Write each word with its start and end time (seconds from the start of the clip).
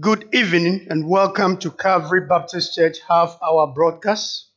Good 0.00 0.30
evening 0.34 0.88
and 0.90 1.08
welcome 1.08 1.56
to 1.58 1.70
Calvary 1.70 2.26
Baptist 2.26 2.74
Church 2.74 2.96
half 3.06 3.38
hour 3.40 3.68
broadcast. 3.68 4.48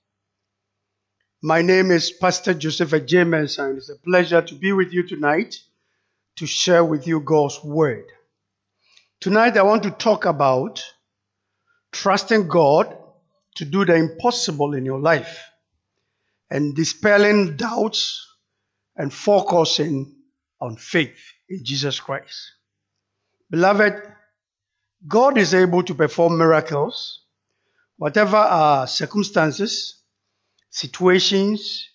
My 1.44 1.62
name 1.62 1.92
is 1.92 2.10
Pastor 2.10 2.56
Joseph 2.56 3.06
James 3.06 3.60
and 3.60 3.78
it's 3.78 3.90
a 3.90 3.98
pleasure 3.98 4.42
to 4.42 4.56
be 4.56 4.72
with 4.72 4.94
you 4.94 5.04
tonight 5.08 5.58
to 6.38 6.48
share 6.48 6.84
with 6.84 7.06
you 7.06 7.20
God's 7.20 7.64
word. 7.64 8.06
Tonight 9.20 9.58
I 9.58 9.62
want 9.62 9.84
to 9.84 9.92
talk 9.92 10.26
about 10.26 10.84
trusting 11.92 12.48
God 12.48 12.98
to 13.58 13.66
do 13.66 13.86
the 13.86 13.94
impossible 13.94 14.74
in 14.74 14.86
your 14.86 15.00
life 15.00 15.52
and 16.50 16.76
dispelling 16.76 17.58
doubts 17.58 18.28
and 18.96 19.14
focusing 19.14 20.16
on 20.60 20.78
faith 20.78 21.20
in 21.48 21.64
Jesus 21.64 22.00
Christ. 22.00 22.54
Beloved, 23.52 24.02
God 25.08 25.38
is 25.38 25.54
able 25.54 25.84
to 25.84 25.96
perform 25.96 26.38
miracles, 26.38 27.22
whatever 27.98 28.36
our 28.36 28.88
circumstances, 28.88 30.02
situations, 30.70 31.88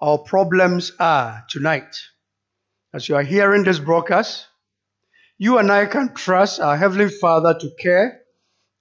or 0.00 0.24
problems 0.24 0.92
are 0.98 1.44
tonight. 1.50 1.96
As 2.94 3.08
you 3.08 3.16
are 3.16 3.22
hearing 3.22 3.64
this 3.64 3.78
broadcast, 3.78 4.46
you 5.38 5.58
and 5.58 5.70
I 5.70 5.86
can 5.86 6.14
trust 6.14 6.60
our 6.60 6.76
Heavenly 6.76 7.10
Father 7.10 7.54
to 7.58 7.70
care, 7.78 8.20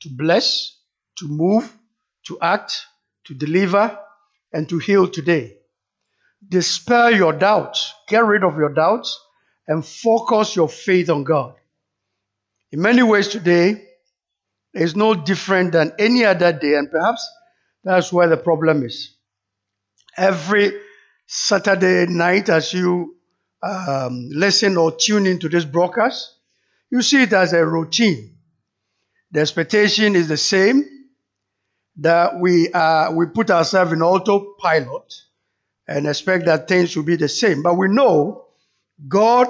to 0.02 0.10
bless, 0.10 0.78
to 1.18 1.28
move, 1.28 1.76
to 2.28 2.38
act, 2.42 2.74
to 3.26 3.34
deliver, 3.34 4.00
and 4.54 4.70
to 4.70 4.78
heal 4.78 5.08
today. 5.08 5.58
Dispel 6.48 7.12
your 7.12 7.34
doubts, 7.34 7.94
get 8.08 8.24
rid 8.24 8.44
of 8.44 8.56
your 8.58 8.74
doubts, 8.74 9.20
and 9.68 9.86
focus 9.86 10.56
your 10.56 10.70
faith 10.70 11.10
on 11.10 11.24
God. 11.24 11.56
In 12.72 12.82
many 12.82 13.04
ways 13.04 13.28
today, 13.28 13.86
is 14.76 14.96
no 14.96 15.16
different 15.16 15.72
than 15.72 15.94
any 15.98 16.26
other 16.26 16.52
day, 16.52 16.76
and 16.76 16.92
perhaps 16.92 17.28
that's 17.84 18.12
where 18.12 18.28
the 18.28 18.38
problem 18.38 18.84
is. 18.84 19.16
Every 20.18 20.74
Saturday 21.26 22.06
night, 22.08 22.50
as 22.50 22.74
you 22.74 23.16
um, 23.64 24.30
listen 24.32 24.78
or 24.78 24.96
tune 24.96 25.26
into 25.26 25.50
this 25.50 25.66
broadcast, 25.66 26.36
you 26.92 27.02
see 27.02 27.24
it 27.24 27.34
as 27.34 27.54
a 27.54 27.66
routine. 27.66 28.36
The 29.32 29.40
expectation 29.42 30.16
is 30.16 30.28
the 30.28 30.38
same 30.38 30.86
that 31.98 32.40
we 32.40 32.72
uh, 32.72 33.12
we 33.12 33.28
put 33.28 33.50
ourselves 33.50 33.94
in 33.94 34.02
autopilot 34.02 35.14
and 35.88 36.08
expect 36.08 36.46
that 36.46 36.68
things 36.68 36.96
will 36.96 37.04
be 37.04 37.16
the 37.16 37.30
same. 37.30 37.64
But 37.64 37.76
we 37.76 37.88
know 37.88 38.46
God 39.08 39.48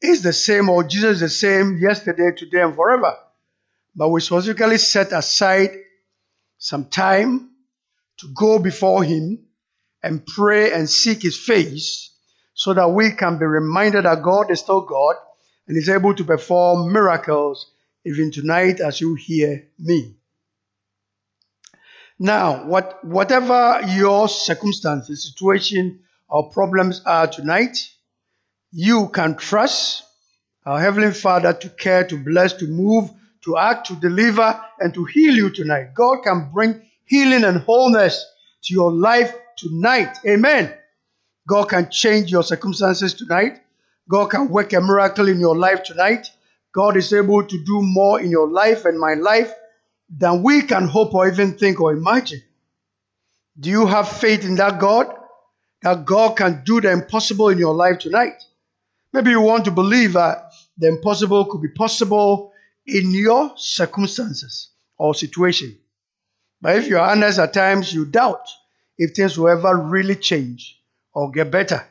is 0.00 0.22
the 0.22 0.32
same 0.32 0.68
or 0.68 0.84
Jesus 0.84 1.16
is 1.16 1.20
the 1.20 1.28
same 1.28 1.78
yesterday, 1.78 2.30
today, 2.36 2.62
and 2.62 2.74
forever. 2.74 3.16
But 3.94 4.10
we 4.10 4.20
specifically 4.20 4.78
set 4.78 5.12
aside 5.12 5.70
some 6.58 6.86
time 6.86 7.50
to 8.18 8.28
go 8.34 8.58
before 8.58 9.02
Him 9.02 9.40
and 10.02 10.24
pray 10.24 10.72
and 10.72 10.88
seek 10.88 11.22
His 11.22 11.38
face 11.38 12.10
so 12.54 12.74
that 12.74 12.88
we 12.88 13.12
can 13.12 13.38
be 13.38 13.46
reminded 13.46 14.04
that 14.04 14.22
God 14.22 14.50
is 14.50 14.60
still 14.60 14.82
God 14.82 15.16
and 15.66 15.76
is 15.76 15.88
able 15.88 16.14
to 16.14 16.24
perform 16.24 16.92
miracles 16.92 17.70
even 18.04 18.30
tonight 18.30 18.80
as 18.80 19.00
you 19.00 19.14
hear 19.14 19.68
me. 19.78 20.14
Now, 22.18 22.64
what, 22.64 23.04
whatever 23.04 23.80
your 23.86 24.28
circumstances, 24.28 25.22
situation, 25.22 26.00
or 26.28 26.50
problems 26.50 27.00
are 27.06 27.28
tonight, 27.28 27.76
you 28.72 29.08
can 29.08 29.36
trust 29.36 30.04
our 30.66 30.80
Heavenly 30.80 31.12
Father 31.12 31.52
to 31.52 31.68
care, 31.70 32.04
to 32.06 32.22
bless, 32.22 32.52
to 32.54 32.66
move, 32.66 33.10
to 33.44 33.56
act, 33.56 33.86
to 33.86 33.96
deliver, 33.96 34.60
and 34.78 34.92
to 34.94 35.04
heal 35.04 35.34
you 35.34 35.50
tonight. 35.50 35.94
God 35.94 36.22
can 36.22 36.50
bring 36.52 36.82
healing 37.04 37.44
and 37.44 37.58
wholeness 37.58 38.26
to 38.64 38.74
your 38.74 38.92
life 38.92 39.34
tonight. 39.56 40.18
Amen. 40.26 40.74
God 41.46 41.70
can 41.70 41.90
change 41.90 42.30
your 42.30 42.42
circumstances 42.42 43.14
tonight. 43.14 43.60
God 44.08 44.26
can 44.26 44.48
work 44.48 44.72
a 44.72 44.80
miracle 44.80 45.28
in 45.28 45.40
your 45.40 45.56
life 45.56 45.82
tonight. 45.82 46.30
God 46.72 46.96
is 46.96 47.12
able 47.12 47.44
to 47.44 47.64
do 47.64 47.82
more 47.82 48.20
in 48.20 48.30
your 48.30 48.48
life 48.48 48.84
and 48.84 48.98
my 48.98 49.14
life 49.14 49.52
than 50.10 50.42
we 50.42 50.62
can 50.62 50.86
hope 50.86 51.14
or 51.14 51.28
even 51.28 51.54
think 51.54 51.80
or 51.80 51.92
imagine. 51.92 52.42
Do 53.58 53.70
you 53.70 53.86
have 53.86 54.08
faith 54.08 54.44
in 54.44 54.56
that 54.56 54.78
God? 54.78 55.14
That 55.82 56.04
God 56.04 56.36
can 56.36 56.62
do 56.64 56.80
the 56.80 56.90
impossible 56.90 57.48
in 57.48 57.58
your 57.58 57.74
life 57.74 57.98
tonight? 57.98 58.42
Maybe 59.12 59.30
you 59.30 59.40
want 59.40 59.64
to 59.64 59.70
believe 59.70 60.12
that 60.14 60.52
the 60.76 60.88
impossible 60.88 61.46
could 61.46 61.62
be 61.62 61.68
possible 61.68 62.52
in 62.86 63.12
your 63.12 63.52
circumstances 63.56 64.70
or 64.98 65.14
situation. 65.14 65.78
But 66.60 66.76
if 66.76 66.88
you're 66.88 67.00
honest, 67.00 67.38
at 67.38 67.52
times 67.52 67.92
you 67.92 68.04
doubt 68.04 68.46
if 68.96 69.14
things 69.14 69.38
will 69.38 69.48
ever 69.48 69.76
really 69.76 70.16
change 70.16 70.80
or 71.12 71.30
get 71.30 71.50
better. 71.50 71.86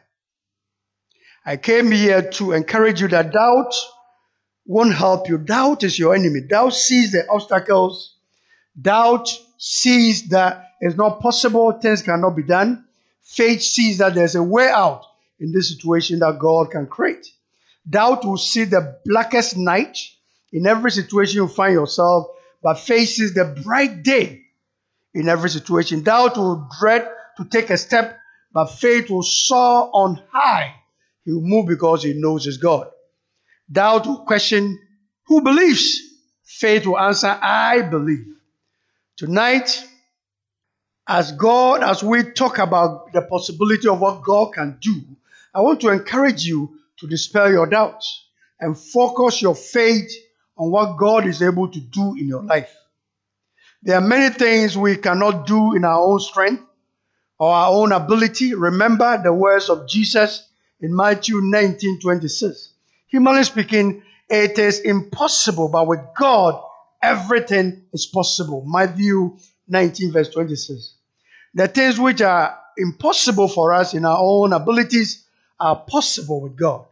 I 1.45 1.57
came 1.57 1.91
here 1.91 2.29
to 2.31 2.51
encourage 2.51 3.01
you 3.01 3.07
that 3.09 3.31
doubt 3.31 3.73
won't 4.65 4.93
help 4.93 5.29
you. 5.29 5.37
Doubt 5.37 5.83
is 5.83 5.97
your 5.97 6.13
enemy. 6.13 6.41
Doubt 6.41 6.73
sees 6.73 7.13
the 7.13 7.27
obstacles. 7.29 8.15
Doubt 8.79 9.29
sees 9.57 10.27
that 10.29 10.71
it's 10.81 10.97
not 10.97 11.21
possible, 11.21 11.71
things 11.71 12.03
cannot 12.03 12.35
be 12.35 12.43
done. 12.43 12.85
Faith 13.23 13.61
sees 13.61 13.97
that 13.97 14.13
there's 14.13 14.35
a 14.35 14.43
way 14.43 14.69
out 14.69 15.03
in 15.39 15.51
this 15.51 15.69
situation 15.69 16.19
that 16.19 16.39
God 16.39 16.71
can 16.71 16.87
create. 16.87 17.27
Doubt 17.89 18.25
will 18.25 18.37
see 18.37 18.65
the 18.65 18.99
blackest 19.05 19.55
night 19.57 19.97
in 20.51 20.67
every 20.67 20.91
situation 20.91 21.37
you 21.37 21.47
find 21.47 21.73
yourself, 21.73 22.27
but 22.61 22.79
faces 22.79 23.33
the 23.33 23.45
bright 23.63 24.03
day 24.03 24.41
in 25.13 25.29
every 25.29 25.49
situation. 25.49 26.03
Doubt 26.03 26.37
will 26.37 26.67
dread 26.79 27.07
to 27.37 27.45
take 27.45 27.69
a 27.69 27.77
step, 27.77 28.17
but 28.51 28.67
faith 28.67 29.09
will 29.09 29.23
soar 29.23 29.89
on 29.93 30.21
high. 30.31 30.73
He 31.25 31.31
will 31.31 31.41
move 31.41 31.67
because 31.67 32.03
he 32.03 32.13
knows 32.13 32.45
his 32.45 32.57
God. 32.57 32.89
Doubt 33.71 34.07
will 34.07 34.25
question 34.25 34.79
who 35.25 35.41
believes. 35.41 35.99
Faith 36.43 36.85
will 36.85 36.97
answer, 36.97 37.27
I 37.27 37.81
believe. 37.81 38.25
Tonight, 39.17 39.83
as 41.07 41.31
God, 41.33 41.83
as 41.83 42.03
we 42.03 42.31
talk 42.31 42.59
about 42.59 43.11
the 43.13 43.21
possibility 43.21 43.87
of 43.87 43.99
what 43.99 44.23
God 44.23 44.53
can 44.53 44.77
do, 44.79 45.16
I 45.57 45.61
want 45.61 45.81
to 45.81 45.89
encourage 45.89 46.45
you 46.45 46.77
to 46.99 47.07
dispel 47.07 47.49
your 47.49 47.65
doubts 47.65 48.27
and 48.59 48.77
focus 48.77 49.41
your 49.41 49.55
faith 49.55 50.11
on 50.55 50.69
what 50.69 50.99
God 50.99 51.25
is 51.25 51.41
able 51.41 51.67
to 51.69 51.79
do 51.79 52.13
in 52.15 52.27
your 52.27 52.43
life. 52.43 52.71
There 53.81 53.97
are 53.97 54.07
many 54.07 54.31
things 54.31 54.77
we 54.77 54.97
cannot 54.97 55.47
do 55.47 55.75
in 55.75 55.83
our 55.83 55.99
own 55.99 56.19
strength 56.19 56.61
or 57.39 57.51
our 57.51 57.71
own 57.71 57.91
ability. 57.91 58.53
Remember 58.53 59.19
the 59.23 59.33
words 59.33 59.67
of 59.69 59.87
Jesus 59.87 60.47
in 60.79 60.95
Matthew 60.95 61.39
19 61.41 62.01
26. 62.01 62.73
Humanly 63.07 63.43
speaking, 63.43 64.03
it 64.29 64.59
is 64.59 64.81
impossible, 64.81 65.69
but 65.69 65.87
with 65.87 66.01
God, 66.15 66.61
everything 67.01 67.81
is 67.93 68.05
possible. 68.05 68.63
Matthew 68.63 69.35
19, 69.67 70.11
verse 70.11 70.29
26. 70.29 70.93
The 71.55 71.67
things 71.67 71.99
which 71.99 72.21
are 72.21 72.59
impossible 72.77 73.47
for 73.47 73.73
us 73.73 73.95
in 73.95 74.05
our 74.05 74.19
own 74.19 74.53
abilities 74.53 75.23
are 75.59 75.75
possible 75.75 76.41
with 76.41 76.55
God. 76.55 76.85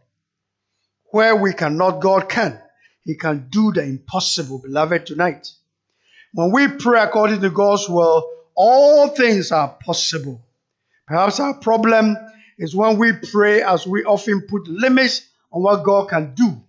Where 1.10 1.36
we 1.36 1.52
cannot, 1.52 2.00
God 2.00 2.28
can. 2.28 2.60
He 3.04 3.14
can 3.14 3.48
do 3.50 3.72
the 3.72 3.82
impossible, 3.82 4.58
beloved, 4.58 5.06
tonight. 5.06 5.48
When 6.34 6.50
we 6.52 6.68
pray 6.68 7.00
according 7.00 7.40
to 7.42 7.50
God's 7.50 7.88
will, 7.88 8.28
all 8.54 9.08
things 9.08 9.52
are 9.52 9.76
possible. 9.84 10.42
Perhaps 11.06 11.38
our 11.38 11.54
problem 11.54 12.16
is 12.58 12.74
when 12.74 12.98
we 12.98 13.12
pray 13.12 13.62
as 13.62 13.86
we 13.86 14.04
often 14.04 14.42
put 14.42 14.66
limits 14.66 15.28
on 15.52 15.62
what 15.62 15.84
God 15.84 16.08
can 16.08 16.34
do. 16.34 16.60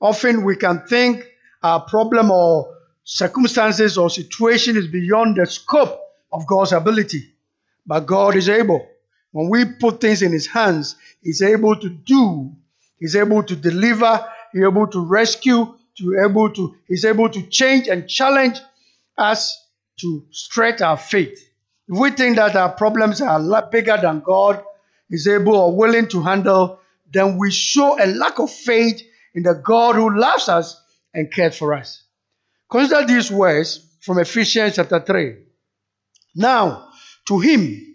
Often 0.00 0.44
we 0.44 0.56
can 0.56 0.86
think 0.86 1.26
our 1.62 1.80
problem 1.80 2.30
or 2.30 2.76
circumstances 3.04 3.96
or 3.96 4.10
situation 4.10 4.76
is 4.76 4.86
beyond 4.86 5.36
the 5.36 5.46
scope 5.46 6.00
of 6.32 6.46
God's 6.46 6.72
ability. 6.72 7.32
But 7.86 8.00
God 8.00 8.36
is 8.36 8.48
able. 8.48 8.86
When 9.32 9.48
we 9.48 9.64
put 9.64 10.00
things 10.00 10.22
in 10.22 10.32
His 10.32 10.46
hands, 10.46 10.96
He's 11.22 11.42
able 11.42 11.76
to 11.76 11.88
do, 11.88 12.52
He's 12.98 13.16
able 13.16 13.42
to 13.42 13.56
deliver, 13.56 14.26
He's 14.52 14.64
able 14.64 14.86
to 14.88 15.00
rescue, 15.00 15.74
to 15.98 16.26
able 16.28 16.50
to, 16.50 16.74
He's 16.86 17.04
able 17.04 17.28
to 17.28 17.42
change 17.48 17.88
and 17.88 18.08
challenge 18.08 18.58
us 19.16 19.56
to 20.00 20.24
stretch 20.30 20.80
our 20.80 20.96
faith. 20.96 21.48
If 21.88 21.98
we 21.98 22.10
think 22.10 22.36
that 22.36 22.56
our 22.56 22.72
problems 22.72 23.20
are 23.20 23.38
a 23.38 23.42
lot 23.42 23.70
bigger 23.70 23.98
than 24.00 24.20
God 24.20 24.62
is 25.10 25.26
able 25.26 25.56
or 25.56 25.76
willing 25.76 26.08
to 26.08 26.22
handle, 26.22 26.80
then 27.12 27.36
we 27.36 27.50
show 27.50 28.02
a 28.02 28.06
lack 28.06 28.38
of 28.38 28.50
faith 28.50 29.02
in 29.34 29.42
the 29.42 29.54
God 29.54 29.96
who 29.96 30.16
loves 30.18 30.48
us 30.48 30.80
and 31.12 31.32
cares 31.32 31.56
for 31.56 31.74
us. 31.74 32.04
Consider 32.70 33.06
these 33.06 33.30
words 33.30 33.84
from 34.00 34.18
Ephesians 34.18 34.76
chapter 34.76 35.00
3. 35.00 35.36
Now, 36.36 36.88
to 37.26 37.40
him, 37.40 37.89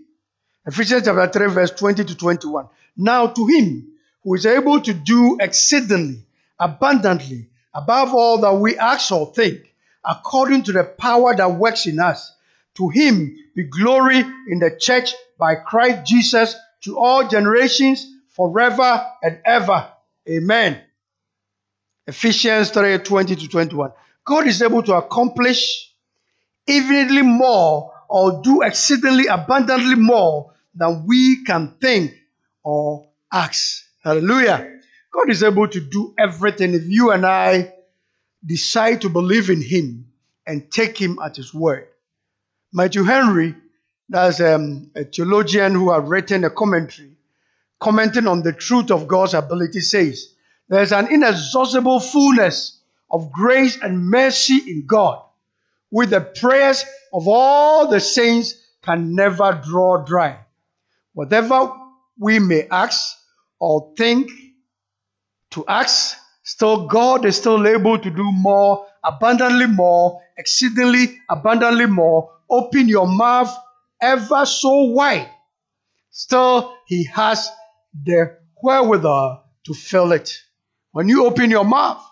Ephesians 0.66 1.04
chapter 1.06 1.28
3, 1.28 1.48
verse 1.54 1.72
20 1.72 2.06
to 2.06 2.16
21. 2.16 2.68
Now, 2.98 3.28
to 3.28 3.46
him 3.48 3.88
who 4.24 4.34
is 4.34 4.46
able 4.46 4.82
to 4.82 4.94
do 4.94 5.38
exceedingly, 5.40 6.26
abundantly, 6.60 7.48
above 7.74 8.14
all 8.14 8.40
that 8.40 8.56
we 8.56 8.78
ask 8.78 9.12
or 9.12 9.32
think, 9.32 9.74
according 10.04 10.64
to 10.64 10.72
the 10.72 10.84
power 10.84 11.36
that 11.36 11.56
works 11.56 11.86
in 11.86 12.00
us. 12.00 12.34
To 12.76 12.90
him 12.90 13.38
be 13.56 13.64
glory 13.64 14.20
in 14.20 14.60
the 14.60 14.76
church 14.80 15.14
by 15.38 15.56
Christ 15.56 16.06
Jesus 16.06 16.56
to 16.82 16.98
all 16.98 17.28
generations 17.28 18.06
forever 18.30 19.06
and 19.22 19.40
ever. 19.46 19.88
Amen. 20.28 20.82
Ephesians 22.08 22.72
3 22.72 23.00
20 23.00 23.36
to 23.36 23.48
21. 23.48 23.92
God 24.24 24.48
is 24.48 24.62
able 24.62 24.84
to 24.84 24.96
accomplish 24.96 25.92
infinitely 26.68 27.22
more 27.22 27.94
or 28.10 28.42
do 28.42 28.62
exceedingly 28.62 29.28
abundantly 29.28 29.96
more 29.96 30.54
than 30.76 31.06
we 31.06 31.44
can 31.44 31.76
think 31.82 32.14
or 32.64 33.08
ask. 33.32 33.84
Hallelujah. 34.04 34.80
God 35.12 35.30
is 35.30 35.44
able 35.44 35.68
to 35.68 35.80
do 35.80 36.14
everything 36.18 36.74
if 36.74 36.84
you 36.86 37.12
and 37.12 37.26
I 37.26 37.74
decide 38.46 39.02
to 39.02 39.10
believe 39.10 39.50
in 39.50 39.62
Him 39.62 40.08
and 40.46 40.70
take 40.72 41.00
Him 41.00 41.20
at 41.24 41.36
His 41.38 41.54
word. 41.54 41.88
Matthew 42.74 43.04
Henry, 43.04 43.56
that's 44.10 44.40
um, 44.42 44.92
a 44.96 45.06
theologian 45.06 45.74
who 45.74 45.92
has 45.92 46.04
written 46.04 46.44
a 46.44 46.50
commentary 46.50 47.16
commenting 47.80 48.28
on 48.28 48.42
the 48.42 48.54
truth 48.54 48.92
of 48.92 49.08
God's 49.08 49.34
ability, 49.34 49.82
says, 49.82 50.34
There's 50.70 50.92
an 50.92 51.14
inexhaustible 51.14 52.00
fullness 52.00 52.80
of 53.12 53.32
grace 53.32 53.78
and 53.82 54.10
mercy 54.10 54.56
in 54.68 54.86
God, 54.88 55.22
with 55.92 56.10
the 56.10 56.22
prayers 56.22 56.84
of 57.14 57.28
all 57.28 57.88
the 57.88 58.00
saints 58.00 58.56
can 58.82 59.16
never 59.16 59.62
draw 59.64 60.04
dry. 60.04 60.40
Whatever 61.16 61.72
we 62.20 62.40
may 62.40 62.68
ask 62.70 63.16
or 63.58 63.94
think 63.98 64.30
to 65.52 65.66
ask, 65.66 66.18
still 66.44 66.88
God 66.88 67.26
is 67.26 67.38
still 67.38 67.66
able 67.66 67.98
to 67.98 68.10
do 68.10 68.32
more, 68.34 68.86
abundantly 69.02 69.68
more, 69.68 70.22
exceedingly 70.38 71.18
abundantly 71.30 71.86
more. 71.86 72.32
Open 72.50 72.90
your 72.90 73.08
mouth 73.08 73.56
ever 74.02 74.46
so 74.46 74.92
wide. 74.92 75.30
Still, 76.12 76.76
He 76.86 77.06
has 77.06 77.50
the 78.04 78.38
wherewithal 78.62 79.46
to 79.68 79.74
fill 79.74 80.12
it. 80.12 80.38
When 80.92 81.08
you 81.08 81.26
open 81.26 81.50
your 81.50 81.64
mouth, 81.64 82.04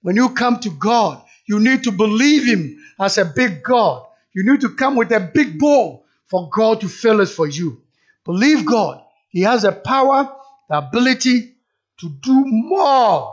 when 0.00 0.16
you 0.16 0.30
come 0.30 0.60
to 0.60 0.70
God, 0.70 1.22
you 1.46 1.60
need 1.60 1.84
to 1.84 1.92
believe 1.92 2.46
Him 2.46 2.82
as 2.98 3.18
a 3.18 3.26
big 3.26 3.62
God. 3.62 4.06
You 4.34 4.50
need 4.50 4.62
to 4.62 4.70
come 4.70 4.96
with 4.96 5.12
a 5.12 5.20
big 5.20 5.58
bowl 5.58 6.06
for 6.30 6.48
God 6.50 6.80
to 6.80 6.88
fill 6.88 7.20
it 7.20 7.28
for 7.28 7.46
you. 7.46 7.82
Believe 8.26 8.66
God. 8.66 9.02
He 9.30 9.42
has 9.42 9.62
the 9.62 9.72
power, 9.72 10.28
the 10.68 10.78
ability 10.78 11.54
to 12.00 12.08
do 12.08 12.44
more 12.44 13.32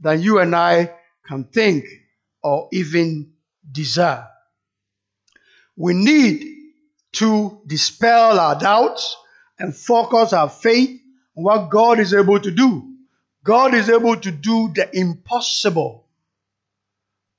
than 0.00 0.20
you 0.20 0.40
and 0.40 0.54
I 0.54 0.92
can 1.26 1.44
think 1.44 1.84
or 2.42 2.68
even 2.72 3.32
desire. 3.70 4.26
We 5.76 5.94
need 5.94 6.44
to 7.12 7.60
dispel 7.66 8.38
our 8.38 8.58
doubts 8.58 9.16
and 9.58 9.74
focus 9.74 10.32
our 10.32 10.48
faith 10.48 11.00
on 11.36 11.44
what 11.44 11.70
God 11.70 12.00
is 12.00 12.12
able 12.12 12.40
to 12.40 12.50
do. 12.50 12.96
God 13.44 13.74
is 13.74 13.88
able 13.88 14.16
to 14.16 14.30
do 14.30 14.72
the 14.74 14.90
impossible. 14.92 16.06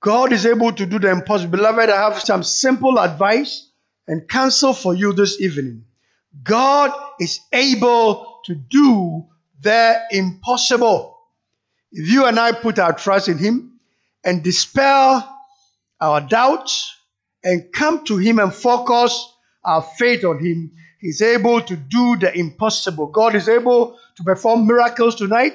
God 0.01 0.31
is 0.31 0.45
able 0.45 0.71
to 0.71 0.85
do 0.85 0.97
the 0.97 1.11
impossible. 1.11 1.51
Beloved, 1.51 1.89
I 1.89 2.09
have 2.09 2.19
some 2.21 2.43
simple 2.43 2.97
advice 2.99 3.69
and 4.07 4.27
counsel 4.27 4.73
for 4.73 4.95
you 4.95 5.13
this 5.13 5.41
evening. 5.41 5.85
God 6.43 6.91
is 7.19 7.39
able 7.51 8.39
to 8.45 8.55
do 8.55 9.25
the 9.61 9.99
impossible. 10.11 11.17
If 11.91 12.09
you 12.11 12.25
and 12.25 12.39
I 12.39 12.51
put 12.51 12.79
our 12.79 12.93
trust 12.93 13.27
in 13.27 13.37
Him 13.37 13.79
and 14.23 14.43
dispel 14.43 15.37
our 15.99 16.21
doubts 16.21 16.95
and 17.43 17.71
come 17.73 18.05
to 18.05 18.17
Him 18.17 18.39
and 18.39 18.53
focus 18.53 19.33
our 19.63 19.81
faith 19.81 20.23
on 20.23 20.43
Him, 20.43 20.71
He's 20.99 21.21
able 21.21 21.61
to 21.61 21.75
do 21.75 22.17
the 22.17 22.37
impossible. 22.37 23.07
God 23.07 23.35
is 23.35 23.47
able 23.47 23.97
to 24.17 24.23
perform 24.23 24.67
miracles 24.67 25.15
tonight. 25.15 25.53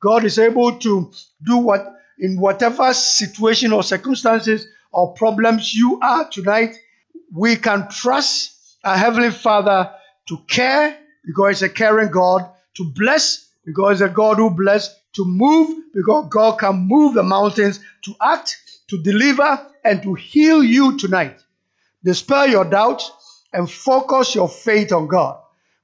God 0.00 0.24
is 0.24 0.38
able 0.38 0.78
to 0.80 1.10
do 1.42 1.56
what 1.56 1.94
in 2.18 2.38
whatever 2.38 2.92
situation 2.92 3.72
or 3.72 3.82
circumstances 3.82 4.66
or 4.92 5.14
problems 5.14 5.74
you 5.74 5.98
are 6.00 6.28
tonight. 6.28 6.76
We 7.34 7.56
can 7.56 7.88
trust 7.88 8.76
our 8.84 8.96
Heavenly 8.96 9.30
Father 9.30 9.90
to 10.28 10.38
care 10.48 10.98
because 11.24 11.60
He's 11.60 11.70
a 11.70 11.72
caring 11.72 12.10
God, 12.10 12.48
to 12.74 12.84
bless 12.84 13.48
because 13.64 13.98
He's 13.98 14.08
a 14.08 14.12
God 14.12 14.36
who 14.36 14.50
bless, 14.50 14.94
to 15.14 15.24
move 15.24 15.92
because 15.94 16.26
God 16.30 16.58
can 16.58 16.76
move 16.76 17.14
the 17.14 17.22
mountains, 17.22 17.80
to 18.02 18.14
act, 18.20 18.56
to 18.88 19.02
deliver, 19.02 19.66
and 19.84 20.02
to 20.02 20.14
heal 20.14 20.62
you 20.62 20.98
tonight. 20.98 21.38
Dispel 22.04 22.48
your 22.48 22.64
doubts 22.64 23.10
and 23.52 23.70
focus 23.70 24.34
your 24.34 24.48
faith 24.48 24.92
on 24.92 25.06
God. 25.06 25.38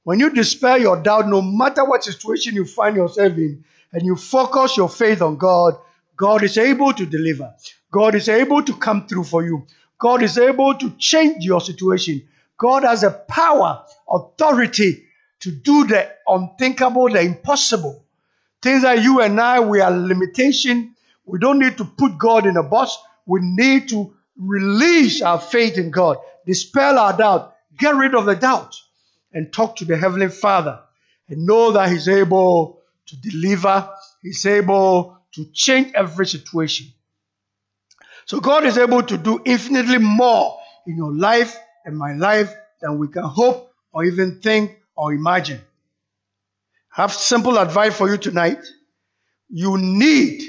When 0.04 0.18
you 0.20 0.30
dispel 0.30 0.78
your 0.78 1.02
doubt, 1.02 1.28
no 1.28 1.42
matter 1.42 1.84
what 1.84 2.02
situation 2.02 2.54
you 2.54 2.64
find 2.64 2.96
yourself 2.96 3.36
in, 3.36 3.64
and 3.92 4.02
you 4.02 4.16
focus 4.16 4.76
your 4.76 4.88
faith 4.88 5.22
on 5.22 5.36
God, 5.36 5.74
God 6.16 6.42
is 6.42 6.58
able 6.58 6.92
to 6.92 7.06
deliver. 7.06 7.54
God 7.90 8.14
is 8.14 8.28
able 8.28 8.62
to 8.62 8.74
come 8.74 9.06
through 9.06 9.24
for 9.24 9.44
you. 9.44 9.66
God 9.98 10.22
is 10.22 10.38
able 10.38 10.74
to 10.74 10.90
change 10.98 11.44
your 11.44 11.60
situation. 11.60 12.26
God 12.58 12.82
has 12.82 13.04
a 13.04 13.10
power, 13.10 13.84
authority 14.08 15.04
to 15.40 15.50
do 15.52 15.86
the 15.86 16.10
unthinkable, 16.26 17.08
the 17.08 17.20
impossible. 17.20 18.04
Things 18.60 18.82
that 18.82 19.02
you 19.02 19.20
and 19.20 19.40
I, 19.40 19.60
we 19.60 19.80
are 19.80 19.90
limitation. 19.90 20.96
We 21.24 21.38
don't 21.38 21.60
need 21.60 21.78
to 21.78 21.84
put 21.84 22.18
God 22.18 22.46
in 22.46 22.56
a 22.56 22.64
box. 22.64 22.98
We 23.24 23.40
need 23.42 23.88
to 23.90 24.12
release 24.36 25.22
our 25.22 25.40
faith 25.40 25.78
in 25.78 25.90
God, 25.90 26.18
dispel 26.44 26.98
our 26.98 27.16
doubt, 27.16 27.54
get 27.78 27.94
rid 27.94 28.14
of 28.14 28.24
the 28.26 28.34
doubt, 28.34 28.74
and 29.32 29.52
talk 29.52 29.76
to 29.76 29.84
the 29.84 29.96
Heavenly 29.96 30.28
Father 30.28 30.80
and 31.28 31.46
know 31.46 31.72
that 31.72 31.90
He's 31.90 32.08
able 32.08 32.80
to 33.06 33.16
deliver, 33.20 33.88
He's 34.22 34.44
able 34.46 35.18
to 35.32 35.44
change 35.52 35.92
every 35.94 36.26
situation. 36.26 36.88
So 38.26 38.40
God 38.40 38.64
is 38.64 38.78
able 38.78 39.02
to 39.04 39.16
do 39.16 39.40
infinitely 39.44 39.98
more 39.98 40.58
in 40.86 40.96
your 40.96 41.12
life 41.12 41.56
and 41.88 41.96
my 41.96 42.12
life 42.12 42.54
than 42.82 42.98
we 42.98 43.08
can 43.08 43.24
hope 43.24 43.72
or 43.92 44.04
even 44.04 44.40
think 44.40 44.78
or 44.94 45.14
imagine. 45.14 45.60
I 46.94 47.00
have 47.02 47.12
simple 47.12 47.58
advice 47.58 47.96
for 47.96 48.10
you 48.10 48.18
tonight. 48.18 48.58
You 49.48 49.78
need, 49.78 50.42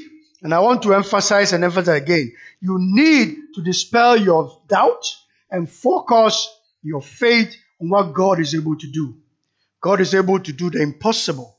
and 0.44 0.54
I 0.54 0.60
want 0.60 0.84
to 0.84 0.94
emphasize 0.94 1.54
and 1.54 1.64
emphasize 1.64 2.02
again, 2.02 2.34
you 2.60 2.76
need 2.78 3.38
to 3.56 3.62
dispel 3.64 4.18
your 4.18 4.62
doubt 4.68 5.06
and 5.50 5.70
focus 5.70 6.54
your 6.84 7.02
faith 7.02 7.56
on 7.82 7.90
what 7.90 8.14
God 8.14 8.42
is 8.42 8.54
able 8.54 8.76
to 8.76 8.88
do. 8.88 9.16
God 9.80 10.02
is 10.02 10.14
able 10.14 10.42
to 10.42 10.52
do 10.52 10.70
the 10.70 10.82
impossible. 10.82 11.56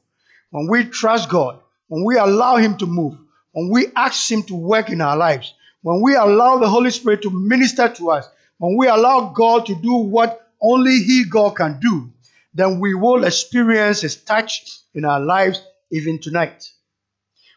When 0.51 0.69
we 0.69 0.85
trust 0.85 1.31
God, 1.31 1.59
when 1.89 2.05
we 2.05 2.19
allow 2.19 2.57
Him 2.57 2.77
to 2.79 2.87
move, 2.87 3.17
when 3.53 3.71
we 3.71 3.87
ask 3.97 4.31
Him 4.31 4.43
to 4.45 4.55
work 4.55 4.91
in 4.91 5.01
our 5.01 5.17
lives, 5.17 5.55
when 5.81 6.03
we 6.03 6.17
allow 6.17 6.59
the 6.59 6.69
Holy 6.69 6.91
Spirit 6.91 7.23
to 7.23 7.31
minister 7.31 7.89
to 7.89 8.11
us, 8.11 8.29
when 8.61 8.77
we 8.77 8.89
allow 8.89 9.33
God 9.35 9.65
to 9.67 9.75
do 9.75 9.95
what 9.95 10.47
only 10.61 10.99
He, 10.99 11.25
God, 11.25 11.57
can 11.57 11.81
do, 11.81 12.13
then 12.53 12.79
we 12.79 12.93
will 12.93 13.25
experience 13.25 14.03
His 14.03 14.23
touch 14.23 14.71
in 14.95 15.07
our 15.07 15.19
lives 15.19 15.63
even 15.91 16.21
tonight. 16.21 16.71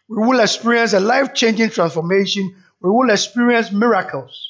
We 0.07 0.25
will 0.25 0.39
experience 0.39 0.93
a 0.93 1.01
life 1.01 1.33
changing 1.33 1.71
transformation. 1.71 2.55
We 2.81 2.89
will 2.89 3.09
experience 3.09 3.69
miracles. 3.69 4.49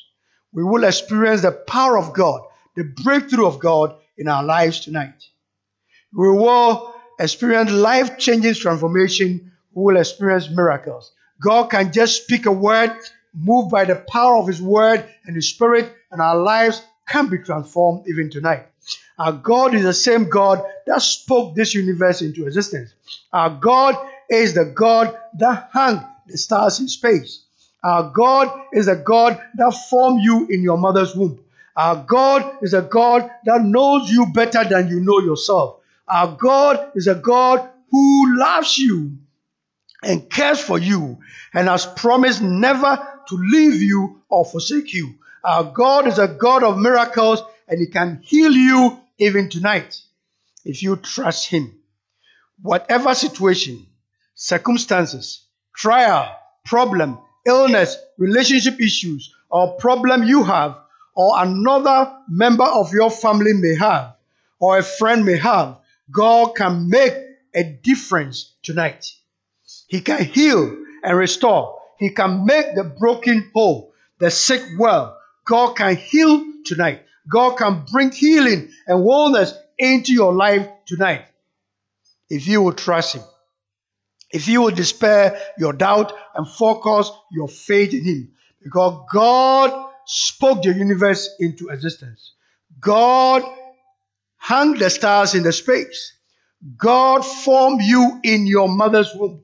We 0.53 0.63
will 0.63 0.83
experience 0.83 1.41
the 1.41 1.53
power 1.53 1.97
of 1.97 2.13
God, 2.13 2.41
the 2.75 2.83
breakthrough 2.83 3.47
of 3.47 3.57
God 3.57 3.95
in 4.15 4.27
our 4.27 4.43
lives 4.43 4.79
tonight. 4.81 5.25
We 6.15 6.29
will 6.29 6.93
experience 7.19 7.71
life 7.71 8.19
changing 8.19 8.53
transformation. 8.53 9.51
We 9.73 9.83
will 9.85 9.99
experience 9.99 10.51
miracles. 10.51 11.13
God 11.41 11.71
can 11.71 11.91
just 11.91 12.21
speak 12.21 12.45
a 12.45 12.51
word, 12.51 12.95
move 13.33 13.71
by 13.71 13.85
the 13.85 13.95
power 13.95 14.37
of 14.37 14.47
His 14.47 14.61
word 14.61 15.03
and 15.25 15.35
His 15.35 15.49
Spirit, 15.49 15.91
and 16.13 16.21
our 16.21 16.37
lives 16.37 16.81
can 17.09 17.27
be 17.27 17.39
transformed 17.39 18.07
even 18.07 18.29
tonight. 18.29 18.67
Our 19.17 19.33
God 19.33 19.73
is 19.73 19.83
the 19.83 19.93
same 19.93 20.29
God 20.29 20.63
that 20.85 21.01
spoke 21.01 21.55
this 21.55 21.73
universe 21.73 22.21
into 22.21 22.45
existence. 22.45 22.93
Our 23.33 23.49
God 23.49 23.97
is 24.29 24.53
the 24.53 24.65
God 24.65 25.17
that 25.39 25.69
hung 25.73 26.05
the 26.27 26.37
stars 26.37 26.79
in 26.79 26.87
space. 26.87 27.43
Our 27.83 28.11
God 28.11 28.49
is 28.71 28.87
a 28.87 28.95
God 28.95 29.41
that 29.55 29.73
formed 29.89 30.21
you 30.23 30.47
in 30.49 30.61
your 30.63 30.77
mother's 30.77 31.15
womb. 31.15 31.39
Our 31.75 32.05
God 32.07 32.57
is 32.61 32.73
a 32.73 32.81
God 32.83 33.29
that 33.45 33.63
knows 33.63 34.09
you 34.09 34.27
better 34.27 34.63
than 34.63 34.87
you 34.87 34.99
know 34.99 35.19
yourself. 35.19 35.79
Our 36.07 36.37
God 36.39 36.91
is 36.95 37.07
a 37.07 37.15
God 37.15 37.69
who 37.89 38.37
loves 38.37 38.77
you 38.77 39.17
and 40.03 40.29
cares 40.29 40.59
for 40.59 40.77
you 40.77 41.17
and 41.53 41.67
has 41.67 41.85
promised 41.85 42.41
never 42.41 43.07
to 43.29 43.35
leave 43.35 43.81
you 43.81 44.21
or 44.29 44.45
forsake 44.45 44.93
you. 44.93 45.15
Our 45.43 45.65
God 45.65 46.07
is 46.07 46.19
a 46.19 46.27
God 46.27 46.63
of 46.63 46.77
miracles 46.77 47.41
and 47.67 47.79
He 47.79 47.87
can 47.87 48.21
heal 48.23 48.51
you 48.51 48.99
even 49.17 49.49
tonight 49.49 49.99
if 50.63 50.81
you 50.83 50.95
trust 50.95 51.49
Him. 51.49 51.73
Whatever 52.61 53.13
situation, 53.13 53.85
circumstances, 54.35 55.45
trial, 55.75 56.33
problem, 56.63 57.19
illness, 57.45 57.97
relationship 58.17 58.79
issues, 58.79 59.33
or 59.49 59.73
problem 59.73 60.23
you 60.23 60.43
have, 60.43 60.77
or 61.15 61.43
another 61.43 62.15
member 62.29 62.63
of 62.63 62.93
your 62.93 63.11
family 63.11 63.53
may 63.53 63.75
have, 63.75 64.15
or 64.59 64.77
a 64.77 64.83
friend 64.83 65.25
may 65.25 65.37
have, 65.37 65.77
God 66.09 66.55
can 66.55 66.89
make 66.89 67.13
a 67.53 67.63
difference 67.63 68.53
tonight. 68.63 69.05
He 69.87 70.01
can 70.01 70.23
heal 70.23 70.75
and 71.03 71.17
restore. 71.17 71.79
He 71.99 72.09
can 72.09 72.45
make 72.45 72.75
the 72.75 72.83
broken 72.83 73.51
whole, 73.53 73.93
the 74.19 74.31
sick 74.31 74.61
well. 74.79 75.17
God 75.45 75.75
can 75.75 75.95
heal 75.95 76.43
tonight. 76.65 77.03
God 77.27 77.57
can 77.57 77.85
bring 77.91 78.11
healing 78.11 78.69
and 78.87 78.99
wellness 78.99 79.53
into 79.77 80.13
your 80.13 80.33
life 80.33 80.67
tonight 80.85 81.25
if 82.29 82.47
you 82.47 82.61
will 82.61 82.73
trust 82.73 83.15
Him. 83.15 83.23
If 84.31 84.47
you 84.47 84.61
will 84.61 84.71
despair 84.71 85.39
your 85.57 85.73
doubt 85.73 86.13
and 86.35 86.47
focus 86.47 87.11
your 87.31 87.47
faith 87.47 87.93
in 87.93 88.03
Him. 88.03 88.31
Because 88.61 89.05
God 89.13 89.89
spoke 90.05 90.63
the 90.63 90.73
universe 90.73 91.29
into 91.39 91.69
existence. 91.69 92.33
God 92.79 93.43
hung 94.37 94.73
the 94.73 94.89
stars 94.89 95.35
in 95.35 95.43
the 95.43 95.51
space. 95.51 96.13
God 96.77 97.25
formed 97.25 97.81
you 97.81 98.19
in 98.23 98.47
your 98.47 98.69
mother's 98.69 99.11
womb. 99.13 99.43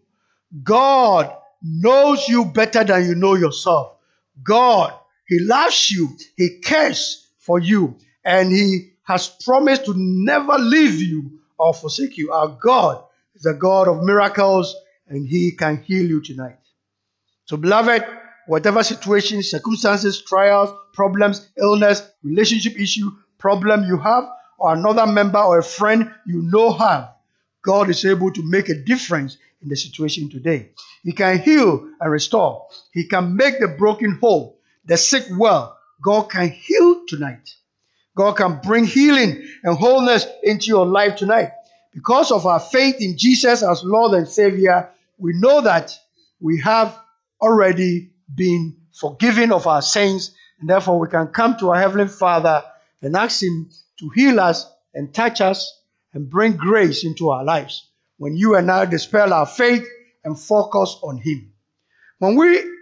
God 0.63 1.35
knows 1.61 2.27
you 2.27 2.45
better 2.45 2.83
than 2.83 3.05
you 3.05 3.15
know 3.15 3.35
yourself. 3.35 3.97
God, 4.41 4.93
He 5.29 5.39
loves 5.39 5.91
you, 5.91 6.09
He 6.35 6.59
cares 6.59 7.27
for 7.37 7.59
you, 7.59 7.97
and 8.25 8.51
He 8.51 8.93
has 9.03 9.29
promised 9.29 9.85
to 9.85 9.93
never 9.95 10.57
leave 10.57 10.99
you 10.99 11.39
or 11.57 11.73
forsake 11.73 12.17
you. 12.17 12.31
Our 12.31 12.57
God 12.59 13.03
is 13.35 13.45
a 13.45 13.53
God 13.53 13.87
of 13.87 14.03
miracles, 14.03 14.75
and 15.07 15.27
He 15.27 15.51
can 15.51 15.83
heal 15.83 16.05
you 16.05 16.21
tonight. 16.21 16.57
So, 17.45 17.57
beloved, 17.57 18.03
whatever 18.47 18.81
situation, 18.83 19.43
circumstances, 19.43 20.21
trials, 20.23 20.71
problems, 20.93 21.47
illness, 21.57 22.01
relationship 22.23 22.79
issue, 22.79 23.11
problem 23.37 23.85
you 23.85 23.97
have, 23.97 24.23
or 24.57 24.73
another 24.73 25.05
member 25.05 25.39
or 25.39 25.59
a 25.59 25.63
friend 25.63 26.11
you 26.25 26.41
know 26.41 26.73
have, 26.73 27.11
God 27.61 27.89
is 27.89 28.03
able 28.03 28.31
to 28.31 28.41
make 28.43 28.69
a 28.69 28.75
difference 28.75 29.37
in 29.61 29.69
the 29.69 29.75
situation 29.75 30.29
today. 30.29 30.71
He 31.03 31.11
can 31.11 31.39
heal 31.39 31.87
and 31.99 32.11
restore. 32.11 32.67
He 32.91 33.07
can 33.07 33.35
make 33.35 33.59
the 33.59 33.67
broken 33.67 34.17
whole, 34.19 34.58
the 34.89 34.97
sick 34.97 35.25
well. 35.31 35.77
God 36.01 36.23
can 36.23 36.49
heal 36.49 37.03
tonight. 37.07 37.49
God 38.17 38.33
can 38.33 38.59
bring 38.61 38.85
healing 38.85 39.47
and 39.63 39.77
wholeness 39.77 40.25
into 40.43 40.67
your 40.67 40.85
life 40.85 41.15
tonight. 41.15 41.51
Because 41.93 42.31
of 42.31 42.45
our 42.45 42.59
faith 42.59 42.97
in 42.99 43.17
Jesus 43.17 43.63
as 43.63 43.83
Lord 43.83 44.13
and 44.13 44.27
Savior, 44.27 44.89
we 45.17 45.33
know 45.35 45.61
that 45.61 45.97
we 46.41 46.59
have 46.61 46.97
already 47.41 48.11
been 48.33 48.77
forgiven 48.93 49.51
of 49.51 49.67
our 49.67 49.81
sins, 49.81 50.35
and 50.59 50.69
therefore 50.69 50.99
we 50.99 51.07
can 51.07 51.27
come 51.27 51.57
to 51.57 51.69
our 51.69 51.79
Heavenly 51.79 52.07
Father 52.07 52.63
and 53.01 53.15
ask 53.15 53.43
Him 53.43 53.69
to 53.99 54.09
heal 54.09 54.39
us 54.39 54.69
and 54.93 55.13
touch 55.13 55.39
us 55.39 55.81
and 56.13 56.29
bring 56.29 56.53
grace 56.57 57.05
into 57.05 57.29
our 57.29 57.43
lives 57.43 57.87
when 58.17 58.35
you 58.35 58.55
and 58.55 58.69
I 58.71 58.85
dispel 58.85 59.33
our 59.33 59.45
faith 59.45 59.87
and 60.23 60.39
focus 60.39 60.97
on 61.03 61.17
Him. 61.17 61.53
When 62.17 62.35
we 62.35 62.78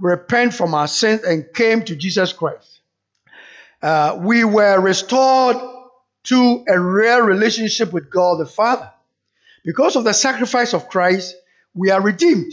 repent 0.00 0.54
from 0.54 0.74
our 0.74 0.88
sins 0.88 1.22
and 1.22 1.52
came 1.54 1.82
to 1.84 1.96
Jesus 1.96 2.32
Christ, 2.32 2.80
uh, 3.82 4.18
we 4.20 4.44
were 4.44 4.80
restored 4.80 5.56
to 6.24 6.64
a 6.68 6.78
real 6.78 7.20
relationship 7.20 7.92
with 7.92 8.10
God 8.10 8.38
the 8.38 8.46
Father. 8.46 8.90
Because 9.64 9.96
of 9.96 10.04
the 10.04 10.12
sacrifice 10.12 10.74
of 10.74 10.88
Christ, 10.88 11.36
we 11.74 11.90
are 11.90 12.00
redeemed, 12.00 12.52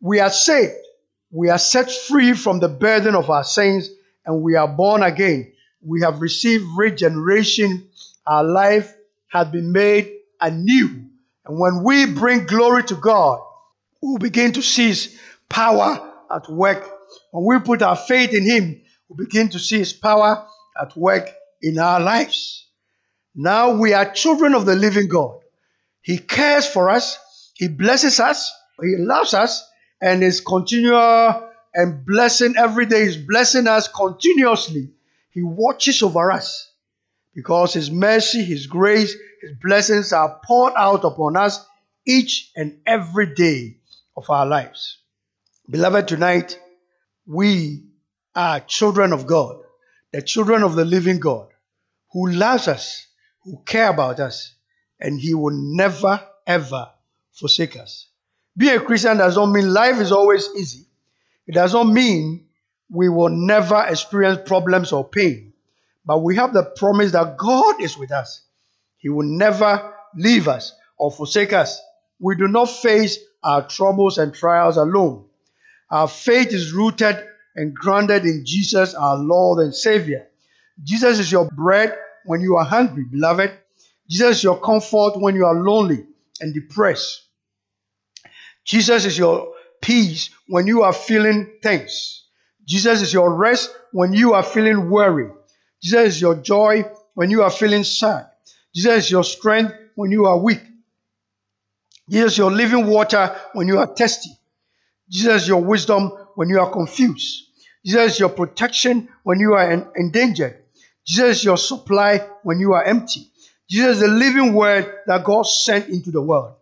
we 0.00 0.20
are 0.20 0.30
saved, 0.30 0.74
we 1.30 1.50
are 1.50 1.58
set 1.58 1.90
free 1.90 2.32
from 2.32 2.60
the 2.60 2.68
burden 2.68 3.14
of 3.14 3.30
our 3.30 3.44
sins, 3.44 3.90
and 4.24 4.42
we 4.42 4.56
are 4.56 4.68
born 4.68 5.02
again. 5.02 5.52
We 5.86 6.00
have 6.02 6.20
received 6.20 6.64
regeneration. 6.76 7.88
Our 8.26 8.44
life 8.44 8.94
has 9.28 9.48
been 9.48 9.72
made 9.72 10.12
anew 10.40 11.04
and 11.46 11.58
when 11.58 11.82
we 11.82 12.06
bring 12.06 12.46
glory 12.46 12.84
to 12.84 12.94
God, 12.94 13.40
we 14.02 14.18
begin 14.18 14.52
to 14.52 14.62
seize 14.62 15.18
power 15.48 16.12
at 16.30 16.48
work. 16.48 16.90
When 17.30 17.44
we 17.44 17.64
put 17.64 17.82
our 17.82 17.96
faith 17.96 18.32
in 18.32 18.44
Him, 18.44 18.82
we 19.08 19.24
begin 19.24 19.48
to 19.50 19.58
see 19.58 19.78
His 19.78 19.92
power 19.92 20.46
at 20.80 20.96
work 20.96 21.28
in 21.62 21.78
our 21.78 22.00
lives. 22.00 22.68
Now 23.34 23.76
we 23.76 23.92
are 23.92 24.12
children 24.12 24.54
of 24.54 24.66
the 24.66 24.74
living 24.74 25.08
God. 25.08 25.40
He 26.02 26.18
cares 26.18 26.66
for 26.66 26.90
us, 26.90 27.18
He 27.54 27.68
blesses 27.68 28.20
us, 28.20 28.52
He 28.80 28.96
loves 28.98 29.34
us, 29.34 29.66
and 30.00 30.22
is 30.22 30.40
continual 30.40 31.48
and 31.74 32.04
blessing 32.06 32.54
every 32.56 32.86
day. 32.86 33.04
He's 33.04 33.16
blessing 33.16 33.66
us 33.66 33.88
continuously. 33.88 34.90
He 35.30 35.42
watches 35.42 36.02
over 36.02 36.30
us 36.30 36.70
because 37.34 37.72
His 37.72 37.90
mercy, 37.90 38.44
His 38.44 38.66
grace, 38.66 39.16
his 39.44 39.58
blessings 39.62 40.10
are 40.14 40.40
poured 40.42 40.72
out 40.74 41.04
upon 41.04 41.36
us 41.36 41.66
each 42.06 42.50
and 42.56 42.80
every 42.86 43.34
day 43.34 43.76
of 44.16 44.30
our 44.30 44.46
lives. 44.46 45.02
Beloved, 45.68 46.08
tonight 46.08 46.60
we 47.26 47.86
are 48.34 48.60
children 48.60 49.14
of 49.14 49.26
God, 49.26 49.56
the 50.12 50.20
children 50.20 50.62
of 50.62 50.74
the 50.74 50.84
living 50.84 51.18
God, 51.18 51.48
who 52.12 52.28
loves 52.28 52.68
us, 52.68 53.06
who 53.44 53.62
care 53.64 53.88
about 53.88 54.20
us, 54.20 54.54
and 55.00 55.18
he 55.18 55.32
will 55.32 55.54
never 55.54 56.20
ever 56.46 56.90
forsake 57.32 57.76
us. 57.78 58.08
Being 58.54 58.76
a 58.76 58.80
Christian 58.80 59.16
does 59.16 59.36
not 59.36 59.46
mean 59.46 59.72
life 59.72 60.00
is 60.00 60.12
always 60.12 60.50
easy. 60.54 60.86
It 61.46 61.54
does 61.54 61.72
not 61.72 61.84
mean 61.84 62.46
we 62.90 63.08
will 63.08 63.30
never 63.30 63.86
experience 63.88 64.40
problems 64.44 64.92
or 64.92 65.08
pain. 65.08 65.54
But 66.04 66.22
we 66.22 66.36
have 66.36 66.52
the 66.52 66.64
promise 66.76 67.12
that 67.12 67.38
God 67.38 67.80
is 67.80 67.96
with 67.96 68.12
us. 68.12 68.42
He 68.98 69.08
will 69.08 69.26
never 69.26 69.94
leave 70.14 70.46
us 70.46 70.74
or 70.98 71.10
forsake 71.10 71.54
us. 71.54 71.80
We 72.20 72.36
do 72.36 72.48
not 72.48 72.66
face 72.66 73.18
our 73.42 73.66
troubles 73.66 74.18
and 74.18 74.34
trials 74.34 74.76
alone. 74.76 75.24
Our 75.94 76.08
faith 76.08 76.52
is 76.52 76.72
rooted 76.72 77.24
and 77.54 77.72
grounded 77.72 78.24
in 78.24 78.44
Jesus, 78.44 78.94
our 78.94 79.16
Lord 79.16 79.60
and 79.62 79.72
Savior. 79.72 80.26
Jesus 80.82 81.20
is 81.20 81.30
your 81.30 81.48
bread 81.48 81.96
when 82.24 82.40
you 82.40 82.56
are 82.56 82.64
hungry, 82.64 83.04
beloved. 83.04 83.52
Jesus 84.10 84.38
is 84.38 84.42
your 84.42 84.60
comfort 84.60 85.12
when 85.20 85.36
you 85.36 85.46
are 85.46 85.54
lonely 85.54 86.04
and 86.40 86.52
depressed. 86.52 87.22
Jesus 88.64 89.04
is 89.04 89.16
your 89.16 89.54
peace 89.80 90.30
when 90.48 90.66
you 90.66 90.82
are 90.82 90.92
feeling 90.92 91.58
tense. 91.62 92.26
Jesus 92.66 93.00
is 93.00 93.12
your 93.12 93.32
rest 93.32 93.72
when 93.92 94.12
you 94.12 94.34
are 94.34 94.42
feeling 94.42 94.90
worried. 94.90 95.30
Jesus 95.80 96.16
is 96.16 96.20
your 96.20 96.34
joy 96.34 96.90
when 97.14 97.30
you 97.30 97.44
are 97.44 97.52
feeling 97.52 97.84
sad. 97.84 98.26
Jesus 98.74 99.04
is 99.04 99.10
your 99.12 99.22
strength 99.22 99.72
when 99.94 100.10
you 100.10 100.26
are 100.26 100.38
weak. 100.38 100.62
Jesus 102.10 102.32
is 102.32 102.38
your 102.38 102.50
living 102.50 102.88
water 102.88 103.32
when 103.52 103.68
you 103.68 103.78
are 103.78 103.86
thirsty. 103.86 104.36
Jesus 105.10 105.46
your 105.46 105.62
wisdom 105.62 106.10
when 106.34 106.48
you 106.48 106.60
are 106.60 106.70
confused. 106.70 107.44
Jesus 107.84 108.18
your 108.18 108.30
protection 108.30 109.08
when 109.22 109.40
you 109.40 109.54
are 109.54 109.70
in 109.70 109.86
endangered. 109.96 110.62
Jesus 111.06 111.44
your 111.44 111.58
supply 111.58 112.26
when 112.42 112.58
you 112.58 112.72
are 112.72 112.82
empty. 112.82 113.30
Jesus 113.68 114.00
the 114.00 114.08
living 114.08 114.54
word 114.54 114.92
that 115.06 115.24
God 115.24 115.46
sent 115.46 115.88
into 115.88 116.10
the 116.10 116.22
world. 116.22 116.54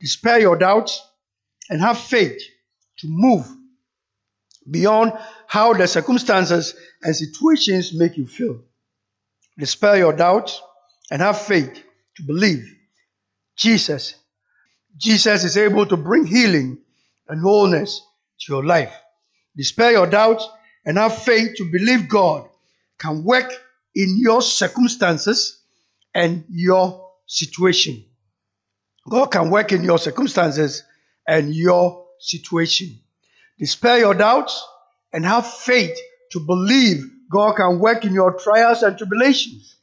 Despair 0.00 0.40
your 0.40 0.56
doubts 0.56 1.06
and 1.68 1.80
have 1.80 1.98
faith 1.98 2.40
to 2.98 3.06
move 3.08 3.46
beyond 4.70 5.12
how 5.46 5.74
the 5.74 5.86
circumstances 5.86 6.74
and 7.02 7.14
situations 7.14 7.92
make 7.94 8.16
you 8.16 8.26
feel. 8.26 8.62
Despair 9.58 9.98
your 9.98 10.12
doubts 10.12 10.60
and 11.10 11.20
have 11.20 11.40
faith 11.40 11.82
to 12.16 12.22
believe 12.22 12.64
Jesus. 13.56 14.14
Jesus 14.96 15.44
is 15.44 15.56
able 15.56 15.86
to 15.86 15.96
bring 15.96 16.24
healing 16.24 16.78
and 17.30 17.40
wholeness 17.40 18.02
to 18.40 18.52
your 18.52 18.64
life. 18.64 18.94
Dispel 19.56 19.92
your 19.92 20.06
doubts 20.06 20.48
and 20.84 20.98
have 20.98 21.16
faith 21.16 21.56
to 21.56 21.70
believe 21.70 22.08
God 22.08 22.48
can 22.98 23.24
work 23.24 23.50
in 23.94 24.18
your 24.18 24.42
circumstances 24.42 25.60
and 26.14 26.44
your 26.48 27.08
situation. 27.26 28.04
God 29.08 29.26
can 29.26 29.50
work 29.50 29.72
in 29.72 29.82
your 29.84 29.98
circumstances 29.98 30.82
and 31.26 31.54
your 31.54 32.06
situation. 32.18 32.98
Dispel 33.58 33.98
your 33.98 34.14
doubts 34.14 34.66
and 35.12 35.24
have 35.24 35.46
faith 35.46 35.96
to 36.32 36.40
believe 36.40 37.04
God 37.30 37.56
can 37.56 37.78
work 37.78 38.04
in 38.04 38.12
your 38.12 38.38
trials 38.38 38.82
and 38.82 38.96
tribulations. 38.98 39.76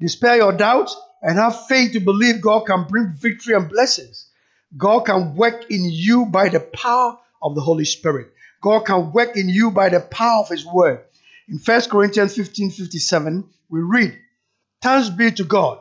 Dispel 0.00 0.36
your 0.36 0.52
doubts 0.52 0.96
and 1.22 1.38
have 1.38 1.66
faith 1.66 1.92
to 1.92 2.00
believe 2.00 2.40
God 2.40 2.66
can 2.66 2.86
bring 2.88 3.14
victory 3.16 3.54
and 3.54 3.68
blessings. 3.68 4.30
God 4.76 5.00
can 5.00 5.34
work 5.34 5.70
in 5.70 5.84
you 5.84 6.26
by 6.26 6.48
the 6.48 6.60
power 6.60 7.18
of 7.42 7.54
the 7.54 7.60
Holy 7.60 7.84
Spirit. 7.84 8.32
God 8.60 8.80
can 8.86 9.12
work 9.12 9.36
in 9.36 9.48
you 9.48 9.70
by 9.70 9.88
the 9.88 10.00
power 10.00 10.40
of 10.40 10.48
His 10.48 10.64
Word. 10.64 11.04
In 11.48 11.58
1 11.58 11.80
Corinthians 11.90 12.34
15 12.34 12.70
57, 12.70 13.48
we 13.68 13.80
read, 13.80 14.18
Thanks 14.80 15.10
be 15.10 15.30
to 15.32 15.44
God. 15.44 15.80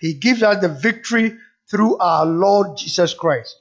He 0.00 0.14
gives 0.14 0.42
us 0.42 0.60
the 0.60 0.68
victory 0.68 1.36
through 1.70 1.98
our 1.98 2.26
Lord 2.26 2.76
Jesus 2.76 3.14
Christ. 3.14 3.56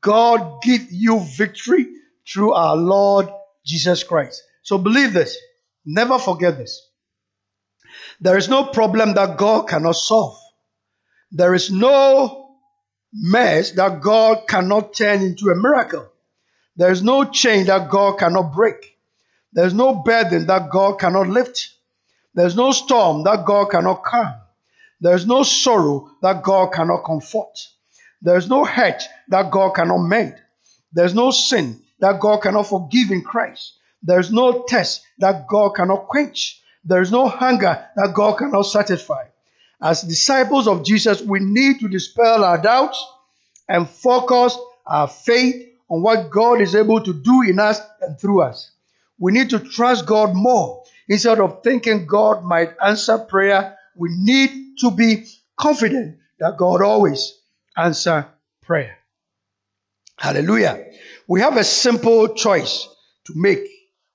God 0.00 0.62
give 0.62 0.90
you 0.90 1.20
victory 1.20 1.86
through 2.26 2.52
our 2.52 2.76
Lord 2.76 3.28
Jesus 3.64 4.02
Christ. 4.02 4.42
So 4.62 4.78
believe 4.78 5.12
this. 5.12 5.36
Never 5.84 6.18
forget 6.18 6.58
this. 6.58 6.88
There 8.20 8.36
is 8.36 8.48
no 8.48 8.64
problem 8.64 9.14
that 9.14 9.36
God 9.36 9.68
cannot 9.68 9.96
solve. 9.96 10.38
There 11.30 11.54
is 11.54 11.70
no 11.70 12.41
mess 13.12 13.72
that 13.72 14.00
God 14.00 14.46
cannot 14.48 14.94
turn 14.94 15.22
into 15.22 15.50
a 15.50 15.56
miracle. 15.56 16.08
There 16.76 16.90
is 16.90 17.02
no 17.02 17.24
chain 17.24 17.66
that 17.66 17.90
God 17.90 18.18
cannot 18.18 18.54
break. 18.54 18.96
There 19.52 19.66
is 19.66 19.74
no 19.74 19.94
burden 19.96 20.46
that 20.46 20.70
God 20.70 20.98
cannot 20.98 21.28
lift. 21.28 21.68
There 22.34 22.46
is 22.46 22.56
no 22.56 22.72
storm 22.72 23.24
that 23.24 23.44
God 23.44 23.66
cannot 23.70 24.02
calm. 24.02 24.34
There 25.00 25.14
is 25.14 25.26
no 25.26 25.42
sorrow 25.42 26.10
that 26.22 26.42
God 26.42 26.72
cannot 26.72 27.04
comfort. 27.04 27.58
There 28.22 28.36
is 28.36 28.48
no 28.48 28.64
hurt 28.64 29.02
that 29.28 29.50
God 29.50 29.70
cannot 29.74 29.98
mend. 29.98 30.36
There 30.92 31.04
is 31.04 31.14
no 31.14 31.30
sin 31.30 31.82
that 32.00 32.20
God 32.20 32.38
cannot 32.38 32.68
forgive 32.68 33.10
in 33.10 33.22
Christ. 33.22 33.76
There 34.02 34.20
is 34.20 34.32
no 34.32 34.62
test 34.62 35.02
that 35.18 35.46
God 35.48 35.70
cannot 35.70 36.08
quench. 36.08 36.62
There 36.84 37.02
is 37.02 37.12
no 37.12 37.28
hunger 37.28 37.86
that 37.96 38.14
God 38.14 38.38
cannot 38.38 38.62
satisfy. 38.62 39.24
As 39.82 40.02
disciples 40.02 40.68
of 40.68 40.84
Jesus, 40.84 41.20
we 41.20 41.40
need 41.40 41.80
to 41.80 41.88
dispel 41.88 42.44
our 42.44 42.56
doubts 42.56 43.04
and 43.68 43.88
focus 43.88 44.56
our 44.86 45.08
faith 45.08 45.70
on 45.88 46.02
what 46.02 46.30
God 46.30 46.60
is 46.60 46.76
able 46.76 47.00
to 47.00 47.12
do 47.12 47.42
in 47.42 47.58
us 47.58 47.80
and 48.00 48.18
through 48.18 48.42
us. 48.42 48.70
We 49.18 49.32
need 49.32 49.50
to 49.50 49.58
trust 49.58 50.06
God 50.06 50.34
more. 50.34 50.84
Instead 51.08 51.40
of 51.40 51.64
thinking 51.64 52.06
God 52.06 52.44
might 52.44 52.74
answer 52.84 53.18
prayer, 53.18 53.76
we 53.96 54.10
need 54.12 54.78
to 54.78 54.92
be 54.92 55.26
confident 55.56 56.18
that 56.38 56.56
God 56.56 56.80
always 56.80 57.38
answer 57.76 58.28
prayer. 58.60 58.98
Hallelujah. 60.16 60.92
We 61.26 61.40
have 61.40 61.56
a 61.56 61.64
simple 61.64 62.34
choice 62.34 62.88
to 63.24 63.32
make. 63.34 63.66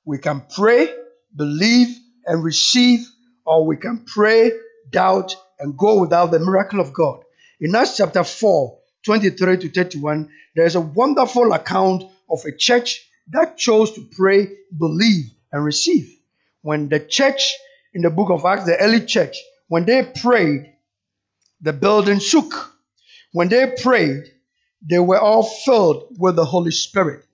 We 0.05 0.17
can 0.17 0.43
pray, 0.55 0.93
believe, 1.35 1.93
and 2.25 2.41
receive, 2.41 3.05
or 3.45 3.65
we 3.65 3.75
can 3.75 4.05
pray, 4.05 4.51
doubt, 4.89 5.35
and 5.59 5.77
go 5.77 6.01
without 6.01 6.31
the 6.31 6.39
miracle 6.39 6.79
of 6.79 6.93
God. 6.93 7.23
In 7.59 7.75
Acts 7.75 7.97
chapter 7.97 8.23
4, 8.23 8.77
23 9.03 9.57
to 9.57 9.69
31, 9.69 10.29
there 10.55 10.65
is 10.65 10.75
a 10.75 10.81
wonderful 10.81 11.53
account 11.53 12.03
of 12.29 12.43
a 12.45 12.51
church 12.51 13.07
that 13.31 13.57
chose 13.57 13.93
to 13.93 14.07
pray, 14.15 14.49
believe, 14.77 15.31
and 15.51 15.63
receive. 15.63 16.13
When 16.61 16.89
the 16.89 16.99
church 16.99 17.53
in 17.93 18.01
the 18.01 18.09
book 18.09 18.29
of 18.29 18.45
Acts, 18.45 18.65
the 18.65 18.77
early 18.79 19.05
church, 19.05 19.37
when 19.67 19.85
they 19.85 20.03
prayed, 20.03 20.73
the 21.61 21.73
building 21.73 22.19
shook. 22.19 22.73
When 23.33 23.49
they 23.49 23.73
prayed, 23.81 24.31
they 24.87 24.99
were 24.99 25.19
all 25.19 25.43
filled 25.43 26.15
with 26.17 26.35
the 26.35 26.45
Holy 26.45 26.71
Spirit. 26.71 27.25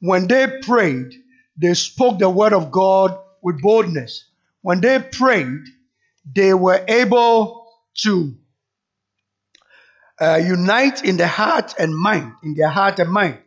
When 0.00 0.26
they 0.26 0.60
prayed, 0.60 1.14
they 1.56 1.74
spoke 1.74 2.18
the 2.18 2.28
word 2.28 2.52
of 2.52 2.70
God 2.70 3.18
with 3.42 3.62
boldness. 3.62 4.24
When 4.60 4.80
they 4.80 4.98
prayed, 5.00 5.64
they 6.34 6.54
were 6.54 6.84
able 6.86 7.61
to 7.98 8.34
uh, 10.20 10.36
unite 10.36 11.04
in 11.04 11.16
the 11.16 11.26
heart 11.26 11.74
and 11.78 11.96
mind, 11.96 12.32
in 12.42 12.54
their 12.54 12.68
heart 12.68 12.98
and 12.98 13.10
mind. 13.10 13.38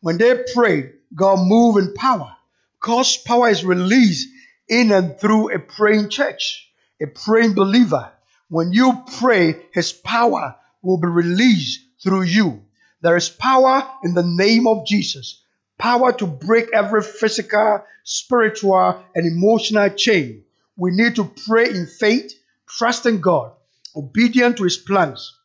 When 0.00 0.18
they 0.18 0.44
pray, 0.54 0.92
God 1.14 1.46
move 1.46 1.76
in 1.76 1.94
power. 1.94 2.36
God's 2.80 3.16
power 3.16 3.48
is 3.48 3.64
released 3.64 4.28
in 4.68 4.92
and 4.92 5.18
through 5.18 5.54
a 5.54 5.58
praying 5.58 6.08
church, 6.08 6.70
a 7.02 7.06
praying 7.06 7.54
believer. 7.54 8.10
When 8.48 8.72
you 8.72 9.02
pray, 9.18 9.56
His 9.72 9.92
power 9.92 10.56
will 10.82 10.98
be 10.98 11.08
released 11.08 11.80
through 12.02 12.22
you. 12.22 12.62
There 13.02 13.16
is 13.16 13.28
power 13.28 13.86
in 14.04 14.14
the 14.14 14.22
name 14.22 14.66
of 14.66 14.86
Jesus. 14.86 15.42
Power 15.78 16.12
to 16.12 16.26
break 16.26 16.72
every 16.72 17.02
physical, 17.02 17.82
spiritual, 18.04 19.02
and 19.14 19.26
emotional 19.26 19.88
chain. 19.90 20.44
We 20.76 20.90
need 20.92 21.16
to 21.16 21.24
pray 21.46 21.70
in 21.70 21.86
faith, 21.86 22.34
trusting 22.68 23.20
God, 23.20 23.52
obedient 23.94 24.56
to 24.58 24.64
His 24.64 24.76
plans, 24.76 25.38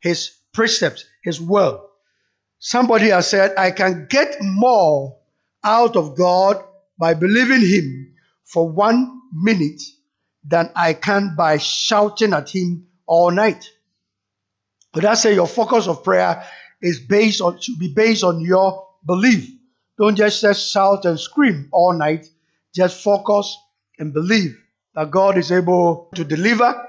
His 0.00 0.30
precepts, 0.52 1.04
His 1.22 1.40
will. 1.40 1.88
Somebody 2.58 3.08
has 3.08 3.28
said, 3.28 3.54
I 3.58 3.70
can 3.70 4.06
get 4.08 4.36
more 4.40 5.18
out 5.62 5.96
of 5.96 6.16
God 6.16 6.62
by 6.98 7.14
believing 7.14 7.60
Him 7.60 8.14
for 8.44 8.70
one 8.70 9.20
minute 9.32 9.82
than 10.44 10.70
I 10.76 10.94
can 10.94 11.34
by 11.36 11.58
shouting 11.58 12.32
at 12.32 12.50
Him 12.50 12.86
all 13.06 13.30
night. 13.30 13.68
But 14.92 15.04
I 15.04 15.14
say 15.14 15.34
your 15.34 15.48
focus 15.48 15.88
of 15.88 16.04
prayer 16.04 16.44
is 16.80 17.00
based 17.00 17.40
on 17.40 17.60
should 17.60 17.78
be 17.78 17.92
based 17.94 18.22
on 18.24 18.40
your 18.40 18.86
belief. 19.04 19.50
Don't 19.98 20.16
just, 20.16 20.40
just 20.40 20.70
shout 20.70 21.04
and 21.04 21.18
scream 21.18 21.68
all 21.72 21.92
night. 21.92 22.26
Just 22.74 23.02
focus 23.02 23.56
and 23.98 24.12
believe 24.12 24.56
that 24.94 25.10
God 25.10 25.38
is 25.38 25.52
able 25.52 26.10
to 26.14 26.24
deliver. 26.24 26.86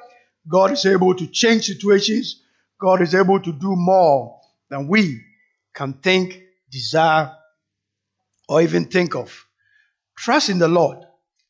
God 0.47 0.71
is 0.71 0.85
able 0.85 1.15
to 1.15 1.27
change 1.27 1.65
situations. 1.65 2.41
God 2.79 3.01
is 3.01 3.15
able 3.15 3.39
to 3.39 3.51
do 3.51 3.75
more 3.75 4.39
than 4.69 4.87
we 4.87 5.21
can 5.73 5.93
think, 5.93 6.41
desire, 6.71 7.31
or 8.47 8.61
even 8.61 8.85
think 8.85 9.15
of. 9.15 9.45
Trust 10.17 10.49
in 10.49 10.59
the 10.59 10.67
Lord. 10.67 10.99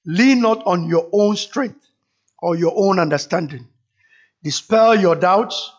Lean 0.05 0.41
not 0.41 0.65
on 0.65 0.87
your 0.87 1.09
own 1.11 1.35
strength 1.35 1.87
or 2.39 2.55
your 2.55 2.73
own 2.75 2.99
understanding. 2.99 3.67
Dispel 4.43 4.99
your 4.99 5.15
doubts 5.15 5.71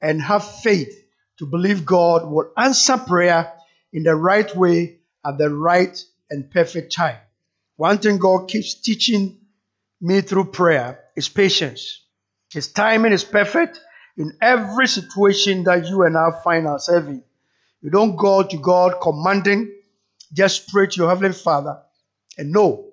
and 0.00 0.20
have 0.22 0.60
faith 0.60 0.94
to 1.38 1.46
believe 1.46 1.86
God 1.86 2.30
will 2.30 2.52
answer 2.56 2.98
prayer 2.98 3.52
in 3.92 4.02
the 4.02 4.14
right 4.14 4.54
way 4.54 4.98
at 5.24 5.38
the 5.38 5.48
right 5.50 5.98
and 6.30 6.50
perfect 6.50 6.92
time. 6.92 7.16
One 7.76 7.98
thing 7.98 8.18
God 8.18 8.48
keeps 8.48 8.74
teaching 8.74 9.38
me 10.00 10.20
through 10.20 10.46
prayer 10.46 11.04
is 11.16 11.28
patience. 11.28 12.04
His 12.50 12.68
timing 12.72 13.12
is 13.12 13.24
perfect 13.24 13.80
in 14.16 14.36
every 14.42 14.88
situation 14.88 15.64
that 15.64 15.86
you 15.86 16.02
and 16.02 16.16
I 16.16 16.30
find 16.42 16.66
ourselves 16.66 17.08
in. 17.08 17.22
You 17.80 17.90
don't 17.90 18.16
go 18.16 18.42
to 18.42 18.56
God 18.58 19.00
commanding, 19.00 19.72
just 20.32 20.68
pray 20.68 20.86
to 20.86 20.96
your 20.96 21.08
Heavenly 21.08 21.32
Father 21.32 21.80
and 22.36 22.52
know 22.52 22.90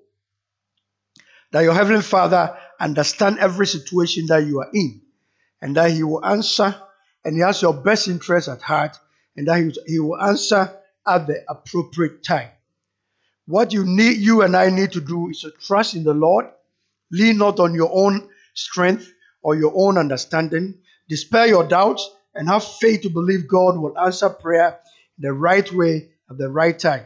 that 1.51 1.61
your 1.61 1.73
Heavenly 1.73 2.03
Father 2.03 2.55
understands 2.79 3.39
every 3.39 3.67
situation 3.67 4.27
that 4.27 4.45
you 4.45 4.59
are 4.59 4.69
in 4.73 5.01
and 5.61 5.75
that 5.75 5.91
He 5.91 6.03
will 6.03 6.23
answer 6.23 6.75
and 7.25 7.35
He 7.35 7.41
has 7.41 7.61
your 7.61 7.73
best 7.73 8.07
interest 8.07 8.47
at 8.47 8.61
heart, 8.61 8.97
and 9.35 9.47
that 9.47 9.75
He 9.85 9.99
will 9.99 10.21
answer 10.21 10.73
at 11.05 11.27
the 11.27 11.43
appropriate 11.49 12.23
time. 12.23 12.49
What 13.47 13.73
you 13.73 13.83
need, 13.85 14.17
you 14.17 14.43
and 14.43 14.55
I 14.55 14.69
need 14.69 14.93
to 14.93 15.01
do 15.01 15.29
is 15.29 15.41
to 15.41 15.51
trust 15.51 15.95
in 15.95 16.03
the 16.03 16.13
Lord, 16.13 16.45
lean 17.11 17.37
not 17.37 17.59
on 17.59 17.73
your 17.75 17.89
own 17.91 18.29
strength 18.53 19.11
or 19.47 19.55
your 19.55 19.71
own 19.73 19.97
understanding, 19.97 20.77
despair 21.07 21.47
your 21.47 21.65
doubts, 21.65 22.09
and 22.35 22.49
have 22.49 22.65
faith 22.65 23.03
to 23.03 23.09
believe 23.09 23.47
God 23.47 23.77
will 23.77 23.97
answer 23.97 24.29
prayer 24.29 24.77
the 25.17 25.31
right 25.31 25.71
way 25.71 26.09
at 26.29 26.37
the 26.37 26.49
right 26.49 26.77
time. 26.77 27.05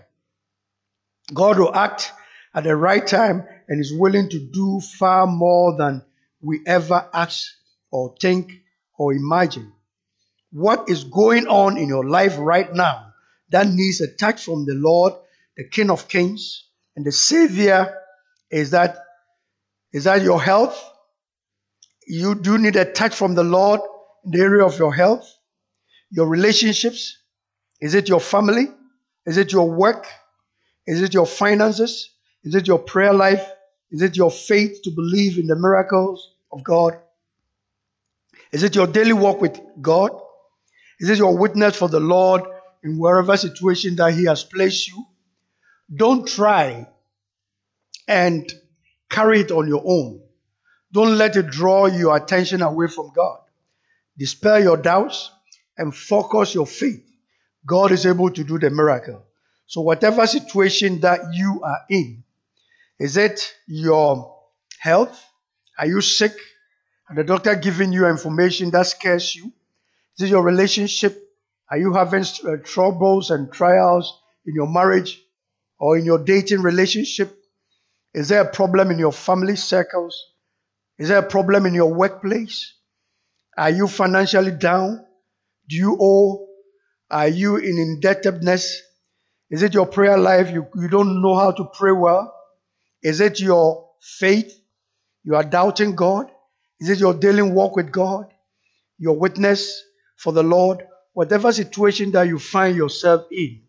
God 1.31 1.59
will 1.59 1.75
act 1.75 2.11
at 2.55 2.63
the 2.63 2.75
right 2.75 3.05
time 3.05 3.45
and 3.67 3.79
is 3.79 3.93
willing 3.93 4.27
to 4.29 4.39
do 4.39 4.79
far 4.79 5.27
more 5.27 5.77
than 5.77 6.01
we 6.41 6.61
ever 6.65 7.07
ask 7.13 7.47
or 7.91 8.15
think 8.19 8.51
or 8.97 9.13
imagine 9.13 9.71
what 10.51 10.89
is 10.89 11.03
going 11.03 11.45
on 11.45 11.77
in 11.77 11.89
your 11.89 12.09
life 12.09 12.37
right 12.39 12.73
now 12.73 13.13
that 13.51 13.67
needs 13.67 14.01
a 14.01 14.11
touch 14.15 14.45
from 14.45 14.65
the 14.65 14.73
Lord, 14.73 15.13
the 15.57 15.69
King 15.69 15.91
of 15.91 16.07
Kings, 16.07 16.65
and 16.95 17.05
the 17.05 17.11
Savior 17.11 17.99
is 18.49 18.71
that 18.71 18.97
is 19.93 20.05
that 20.05 20.23
your 20.23 20.41
health? 20.41 20.87
You 22.13 22.35
do 22.35 22.57
need 22.57 22.75
a 22.75 22.83
touch 22.83 23.15
from 23.15 23.35
the 23.35 23.43
Lord 23.45 23.79
in 24.25 24.31
the 24.31 24.41
area 24.41 24.65
of 24.65 24.77
your 24.77 24.93
health, 24.93 25.33
your 26.09 26.27
relationships. 26.27 27.17
Is 27.79 27.95
it 27.95 28.09
your 28.09 28.19
family? 28.19 28.67
Is 29.25 29.37
it 29.37 29.53
your 29.53 29.71
work? 29.71 30.05
Is 30.85 31.01
it 31.01 31.13
your 31.13 31.25
finances? 31.25 32.09
Is 32.43 32.53
it 32.53 32.67
your 32.67 32.79
prayer 32.79 33.13
life? 33.13 33.47
Is 33.91 34.01
it 34.01 34.17
your 34.17 34.29
faith 34.29 34.81
to 34.83 34.91
believe 34.91 35.37
in 35.37 35.47
the 35.47 35.55
miracles 35.55 36.35
of 36.51 36.65
God? 36.65 36.99
Is 38.51 38.63
it 38.63 38.75
your 38.75 38.87
daily 38.87 39.13
walk 39.13 39.39
with 39.39 39.57
God? 39.81 40.11
Is 40.99 41.09
it 41.09 41.17
your 41.17 41.37
witness 41.37 41.77
for 41.77 41.87
the 41.87 42.01
Lord 42.01 42.41
in 42.83 42.99
wherever 42.99 43.37
situation 43.37 43.95
that 43.95 44.15
He 44.15 44.25
has 44.25 44.43
placed 44.43 44.89
you? 44.89 45.05
Don't 45.95 46.27
try 46.27 46.89
and 48.05 48.51
carry 49.09 49.39
it 49.39 49.51
on 49.51 49.69
your 49.69 49.83
own. 49.85 50.23
Don't 50.93 51.17
let 51.17 51.35
it 51.37 51.47
draw 51.47 51.85
your 51.85 52.15
attention 52.15 52.61
away 52.61 52.87
from 52.87 53.11
God. 53.15 53.39
Dispel 54.17 54.61
your 54.61 54.77
doubts 54.77 55.31
and 55.77 55.95
focus 55.95 56.53
your 56.53 56.67
faith. 56.67 57.03
God 57.65 57.91
is 57.91 58.05
able 58.05 58.29
to 58.31 58.43
do 58.43 58.59
the 58.59 58.69
miracle. 58.69 59.23
So, 59.67 59.81
whatever 59.81 60.27
situation 60.27 60.99
that 61.01 61.21
you 61.33 61.61
are 61.63 61.79
in, 61.89 62.23
is 62.99 63.15
it 63.17 63.53
your 63.67 64.35
health? 64.79 65.23
Are 65.77 65.87
you 65.87 66.01
sick? 66.01 66.33
And 67.07 67.17
the 67.17 67.23
doctor 67.23 67.55
giving 67.55 67.93
you 67.93 68.07
information 68.07 68.71
that 68.71 68.87
scares 68.87 69.35
you? 69.35 69.51
Is 70.17 70.25
it 70.25 70.29
your 70.29 70.43
relationship? 70.43 71.17
Are 71.69 71.77
you 71.77 71.93
having 71.93 72.25
uh, 72.45 72.57
troubles 72.63 73.31
and 73.31 73.51
trials 73.51 74.21
in 74.45 74.53
your 74.53 74.67
marriage 74.67 75.21
or 75.79 75.97
in 75.97 76.05
your 76.05 76.19
dating 76.19 76.61
relationship? 76.61 77.33
Is 78.13 78.27
there 78.27 78.41
a 78.41 78.51
problem 78.51 78.91
in 78.91 78.99
your 78.99 79.13
family 79.13 79.55
circles? 79.55 80.31
Is 81.01 81.07
there 81.07 81.17
a 81.17 81.27
problem 81.27 81.65
in 81.65 81.73
your 81.73 81.91
workplace? 81.91 82.75
Are 83.57 83.71
you 83.71 83.87
financially 83.87 84.51
down? 84.51 85.03
Do 85.67 85.75
you 85.75 85.97
owe? 85.99 86.47
Are 87.09 87.27
you 87.27 87.55
in 87.55 87.79
indebtedness? 87.79 88.79
Is 89.49 89.63
it 89.63 89.73
your 89.73 89.87
prayer 89.87 90.19
life? 90.19 90.51
You, 90.51 90.67
you 90.75 90.87
don't 90.89 91.23
know 91.23 91.33
how 91.33 91.53
to 91.53 91.65
pray 91.73 91.91
well? 91.91 92.31
Is 93.01 93.19
it 93.19 93.39
your 93.39 93.89
faith? 93.99 94.53
You 95.23 95.33
are 95.37 95.43
doubting 95.43 95.95
God? 95.95 96.29
Is 96.79 96.89
it 96.89 96.99
your 96.99 97.15
daily 97.15 97.41
walk 97.41 97.75
with 97.75 97.91
God? 97.91 98.31
Your 98.99 99.17
witness 99.17 99.83
for 100.17 100.31
the 100.31 100.43
Lord? 100.43 100.85
Whatever 101.13 101.51
situation 101.51 102.11
that 102.11 102.27
you 102.27 102.37
find 102.37 102.75
yourself 102.77 103.25
in, 103.31 103.63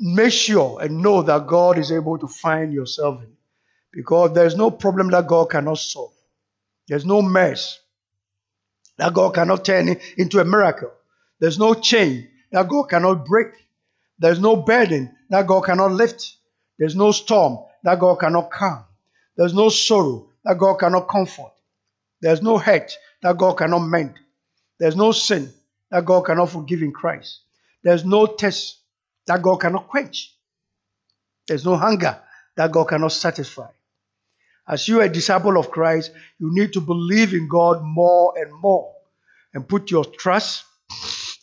make 0.00 0.32
sure 0.32 0.80
and 0.80 1.02
know 1.02 1.20
that 1.20 1.46
God 1.46 1.76
is 1.76 1.92
able 1.92 2.16
to 2.18 2.28
find 2.28 2.72
yourself 2.72 3.20
in. 3.22 3.37
Because 3.92 4.32
there's 4.34 4.56
no 4.56 4.70
problem 4.70 5.10
that 5.10 5.26
God 5.26 5.50
cannot 5.50 5.78
solve. 5.78 6.12
There's 6.88 7.04
no 7.04 7.22
mess 7.22 7.78
that 8.98 9.14
God 9.14 9.34
cannot 9.34 9.64
turn 9.64 9.96
into 10.16 10.40
a 10.40 10.44
miracle. 10.44 10.90
There's 11.40 11.58
no 11.58 11.74
chain 11.74 12.28
that 12.52 12.68
God 12.68 12.84
cannot 12.84 13.24
break. 13.24 13.48
There's 14.18 14.40
no 14.40 14.56
burden 14.56 15.14
that 15.30 15.46
God 15.46 15.62
cannot 15.64 15.92
lift. 15.92 16.36
There's 16.78 16.96
no 16.96 17.12
storm 17.12 17.58
that 17.84 18.00
God 18.00 18.16
cannot 18.16 18.50
calm. 18.50 18.84
There's 19.36 19.54
no 19.54 19.68
sorrow 19.68 20.28
that 20.44 20.58
God 20.58 20.74
cannot 20.74 21.08
comfort. 21.08 21.52
There's 22.20 22.42
no 22.42 22.58
hurt 22.58 22.92
that 23.22 23.38
God 23.38 23.54
cannot 23.54 23.80
mend. 23.80 24.14
There's 24.80 24.96
no 24.96 25.12
sin 25.12 25.52
that 25.90 26.04
God 26.04 26.22
cannot 26.22 26.50
forgive 26.50 26.82
in 26.82 26.92
Christ. 26.92 27.40
There's 27.84 28.04
no 28.04 28.26
test 28.26 28.78
that 29.26 29.42
God 29.42 29.60
cannot 29.60 29.88
quench. 29.88 30.34
There's 31.46 31.64
no 31.64 31.76
hunger 31.76 32.18
that 32.56 32.72
God 32.72 32.84
cannot 32.88 33.12
satisfy. 33.12 33.68
As 34.68 34.86
you 34.86 35.00
are 35.00 35.04
a 35.04 35.08
disciple 35.08 35.56
of 35.56 35.70
Christ, 35.70 36.12
you 36.38 36.50
need 36.52 36.74
to 36.74 36.80
believe 36.80 37.32
in 37.32 37.48
God 37.48 37.82
more 37.82 38.34
and 38.36 38.52
more 38.52 38.92
and 39.54 39.66
put 39.66 39.90
your 39.90 40.04
trust 40.04 40.64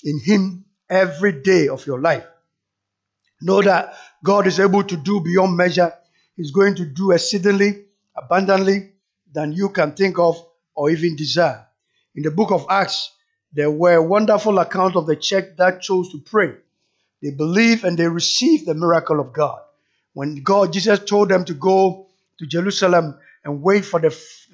in 0.04 0.20
Him 0.24 0.66
every 0.90 1.42
day 1.42 1.68
of 1.68 1.88
your 1.88 2.00
life. 2.00 2.26
Know 3.42 3.64
that 3.64 3.96
God 4.24 4.46
is 4.46 4.60
able 4.60 4.84
to 4.84 4.96
do 4.96 5.22
beyond 5.22 5.58
measure. 5.58 5.92
He's 6.38 6.52
going 6.52 6.76
to 6.76 6.86
do 6.86 7.12
exceedingly, 7.12 7.86
abundantly 8.16 8.92
than 9.34 9.54
you 9.54 9.70
can 9.70 9.94
think 9.94 10.20
of 10.20 10.38
or 10.76 10.92
even 10.92 11.16
desire. 11.16 11.66
In 12.14 12.24
the 12.24 12.32
book 12.32 12.52
of 12.52 12.68
Acts, 12.70 13.12
there 13.54 13.72
were 13.72 14.02
wonderful 14.02 14.60
accounts 14.60 14.96
of 14.96 15.08
the 15.08 15.16
church 15.16 15.56
that 15.58 15.82
chose 15.82 16.12
to 16.12 16.20
pray. 16.20 16.54
They 17.24 17.32
believed 17.32 17.84
and 17.86 17.98
they 17.98 18.08
received 18.08 18.68
the 18.68 18.76
miracle 18.76 19.20
of 19.20 19.34
God. 19.34 19.60
When 20.14 20.44
God, 20.44 20.74
Jesus 20.74 21.00
told 21.00 21.30
them 21.30 21.46
to 21.46 21.54
go 21.54 22.08
to 22.40 22.46
Jerusalem 22.46 23.18
and 23.44 23.62
wait 23.62 23.86
for 23.86 24.00
the, 24.00 24.10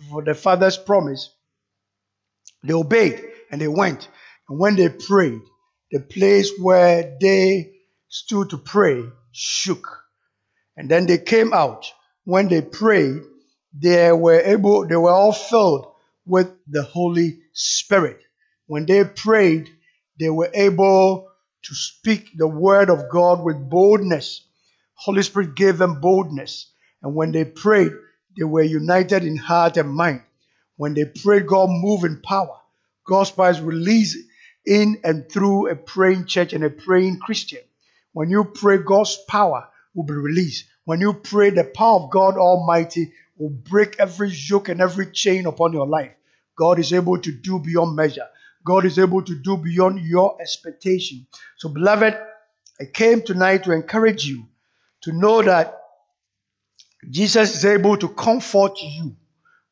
for 0.10 0.24
the 0.24 0.34
Father's 0.34 0.78
promise, 0.78 1.34
they 2.63 2.74
obeyed 2.74 3.24
and 3.52 3.62
they 3.62 3.67
went. 3.67 4.08
And 4.50 4.60
when 4.60 4.76
they 4.76 4.89
prayed, 4.89 5.41
the 5.91 6.00
place 6.00 6.52
where 6.60 7.17
they 7.20 7.74
stood 8.08 8.50
to 8.52 8.58
pray 8.58 9.04
shook. 9.32 9.88
And 10.78 10.89
then 10.89 11.06
they 11.06 11.17
came 11.17 11.54
out. 11.54 11.91
When 12.24 12.48
they 12.48 12.62
prayed, 12.62 13.22
they 13.74 14.12
were 14.12 14.39
able, 14.39 14.88
they 14.88 14.96
were 14.96 15.12
all 15.12 15.34
filled 15.34 15.88
with 16.26 16.52
the 16.67 16.84
Holy 16.84 17.39
Spirit. 17.54 18.20
When 18.67 18.86
they 18.86 19.04
prayed, 19.04 19.70
they 20.20 20.30
were 20.30 20.52
able 20.54 21.30
to 21.63 21.76
speak 21.76 22.30
the 22.36 22.48
word 22.48 22.89
of 22.89 23.10
God 23.10 23.44
with 23.44 23.70
boldness. 23.70 24.46
Holy 24.94 25.24
Spirit 25.24 25.56
gave 25.56 25.78
them 25.78 26.00
boldness. 26.00 26.70
And 27.02 27.16
when 27.16 27.32
they 27.32 27.46
prayed, 27.46 27.92
they 28.38 28.44
were 28.44 28.62
united 28.62 29.24
in 29.24 29.36
heart 29.38 29.78
and 29.78 29.90
mind. 29.90 30.22
When 30.78 30.94
they 30.94 31.06
prayed, 31.06 31.48
God 31.48 31.70
moved 31.70 32.06
in 32.06 32.22
power. 32.22 32.58
God's 33.06 33.32
power 33.32 33.50
is 33.50 33.62
released 33.62 34.18
in 34.66 35.00
and 35.04 35.30
through 35.30 35.70
a 35.70 35.76
praying 35.76 36.26
church 36.26 36.54
and 36.54 36.64
a 36.64 36.70
praying 36.70 37.20
Christian. 37.20 37.62
When 38.14 38.30
you 38.30 38.44
pray, 38.46 38.78
God's 38.78 39.18
power 39.28 39.68
will 39.94 40.04
be 40.04 40.14
released. 40.14 40.66
When 40.86 41.02
you 41.02 41.14
pray, 41.14 41.50
the 41.50 41.64
power 41.64 42.02
of 42.02 42.12
God 42.12 42.38
Almighty 42.38 43.14
will 43.38 43.50
break 43.50 43.96
every 44.00 44.32
yoke 44.32 44.70
and 44.70 44.82
every 44.82 45.12
chain 45.12 45.46
upon 45.46 45.74
your 45.74 45.88
life. 45.88 46.12
God 46.56 46.80
is 46.80 46.94
able 46.94 47.18
to 47.20 47.32
do 47.32 47.60
beyond 47.60 47.96
measure. 47.96 48.28
God 48.64 48.86
is 48.86 49.00
able 49.00 49.24
to 49.24 49.36
do 49.36 49.58
beyond 49.58 50.00
your 50.00 50.40
expectation. 50.40 51.26
So, 51.58 51.70
beloved, 51.70 52.16
I 52.80 52.86
came 52.86 53.22
tonight 53.22 53.64
to 53.64 53.72
encourage 53.72 54.26
you 54.26 54.46
to 55.02 55.12
know 55.12 55.42
that 55.42 55.81
Jesus 57.10 57.56
is 57.56 57.66
able 57.66 57.98
to 57.98 58.10
comfort 58.10 58.74
you 58.82 59.16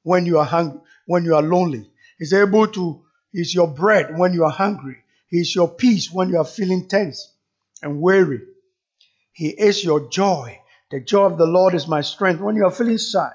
when 0.03 0.25
you 0.25 0.39
are 0.39 0.45
hungry, 0.45 0.81
when 1.05 1.25
you 1.25 1.35
are 1.35 1.41
lonely. 1.41 1.89
He's 2.17 2.33
able 2.33 2.67
to, 2.67 3.03
he's 3.31 3.53
your 3.53 3.67
bread 3.67 4.17
when 4.17 4.33
you 4.33 4.45
are 4.45 4.51
hungry. 4.51 4.97
He's 5.27 5.53
your 5.53 5.67
peace 5.67 6.11
when 6.11 6.29
you 6.29 6.37
are 6.37 6.45
feeling 6.45 6.87
tense 6.87 7.33
and 7.81 8.01
weary. 8.01 8.41
He 9.31 9.49
is 9.49 9.83
your 9.83 10.09
joy. 10.09 10.59
The 10.91 10.99
joy 10.99 11.25
of 11.25 11.37
the 11.37 11.45
Lord 11.45 11.75
is 11.75 11.87
my 11.87 12.01
strength 12.01 12.41
when 12.41 12.55
you 12.55 12.65
are 12.65 12.71
feeling 12.71 12.97
sad. 12.97 13.33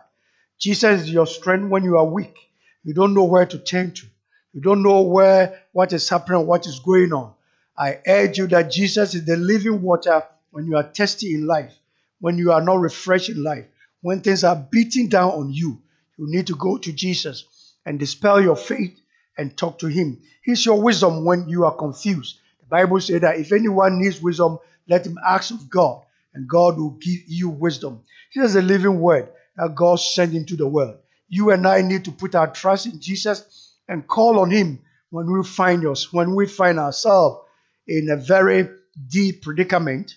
Jesus 0.58 1.02
is 1.02 1.10
your 1.10 1.26
strength 1.26 1.70
when 1.70 1.84
you 1.84 1.96
are 1.98 2.04
weak. 2.04 2.34
You 2.82 2.94
don't 2.94 3.14
know 3.14 3.24
where 3.24 3.46
to 3.46 3.58
turn 3.58 3.92
to. 3.92 4.06
You 4.52 4.60
don't 4.60 4.82
know 4.82 5.02
where 5.02 5.62
what 5.72 5.92
is 5.92 6.08
happening, 6.08 6.46
what 6.46 6.66
is 6.66 6.80
going 6.80 7.12
on. 7.12 7.32
I 7.76 7.98
urge 8.06 8.38
you 8.38 8.46
that 8.48 8.70
Jesus 8.70 9.14
is 9.14 9.24
the 9.24 9.36
living 9.36 9.82
water 9.82 10.22
when 10.50 10.66
you 10.66 10.76
are 10.76 10.84
thirsty 10.84 11.34
in 11.34 11.46
life, 11.46 11.74
when 12.20 12.38
you 12.38 12.52
are 12.52 12.60
not 12.60 12.80
refreshed 12.80 13.30
in 13.30 13.42
life, 13.42 13.66
when 14.04 14.20
things 14.20 14.44
are 14.44 14.54
beating 14.70 15.08
down 15.08 15.30
on 15.30 15.50
you. 15.50 15.80
You 16.18 16.26
need 16.28 16.48
to 16.48 16.54
go 16.56 16.76
to 16.76 16.92
Jesus 16.92 17.46
and 17.86 17.98
dispel 17.98 18.38
your 18.38 18.54
faith 18.54 19.00
and 19.38 19.56
talk 19.56 19.78
to 19.78 19.86
Him. 19.86 20.20
He's 20.42 20.66
your 20.66 20.82
wisdom 20.82 21.24
when 21.24 21.48
you 21.48 21.64
are 21.64 21.74
confused. 21.74 22.38
The 22.60 22.66
Bible 22.66 23.00
says 23.00 23.22
that 23.22 23.38
if 23.38 23.50
anyone 23.50 23.98
needs 23.98 24.20
wisdom, 24.20 24.58
let 24.86 25.06
him 25.06 25.16
ask 25.26 25.54
of 25.54 25.70
God, 25.70 26.02
and 26.34 26.46
God 26.46 26.76
will 26.76 26.98
give 27.00 27.20
you 27.28 27.48
wisdom. 27.48 28.02
Here's 28.30 28.52
the 28.52 28.60
living 28.60 29.00
word 29.00 29.30
that 29.56 29.74
God 29.74 29.98
sent 29.98 30.34
into 30.34 30.56
the 30.56 30.68
world. 30.68 30.98
You 31.30 31.52
and 31.52 31.66
I 31.66 31.80
need 31.80 32.04
to 32.04 32.12
put 32.12 32.34
our 32.34 32.50
trust 32.52 32.84
in 32.84 33.00
Jesus 33.00 33.72
and 33.88 34.06
call 34.06 34.38
on 34.38 34.50
Him 34.50 34.80
when 35.08 35.32
we 35.32 35.42
find 35.44 35.86
us, 35.86 36.12
when 36.12 36.34
we 36.34 36.46
find 36.46 36.78
ourselves 36.78 37.40
in 37.88 38.10
a 38.10 38.18
very 38.18 38.68
deep 39.08 39.40
predicament. 39.40 40.14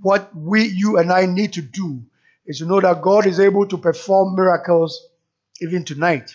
What 0.00 0.34
we, 0.34 0.64
you 0.64 0.96
and 0.96 1.12
I 1.12 1.26
need 1.26 1.52
to 1.54 1.62
do 1.62 2.04
is 2.48 2.58
to 2.58 2.66
know 2.66 2.80
that 2.80 3.02
God 3.02 3.26
is 3.26 3.38
able 3.38 3.66
to 3.66 3.76
perform 3.78 4.34
miracles 4.34 5.06
even 5.60 5.84
tonight. 5.84 6.30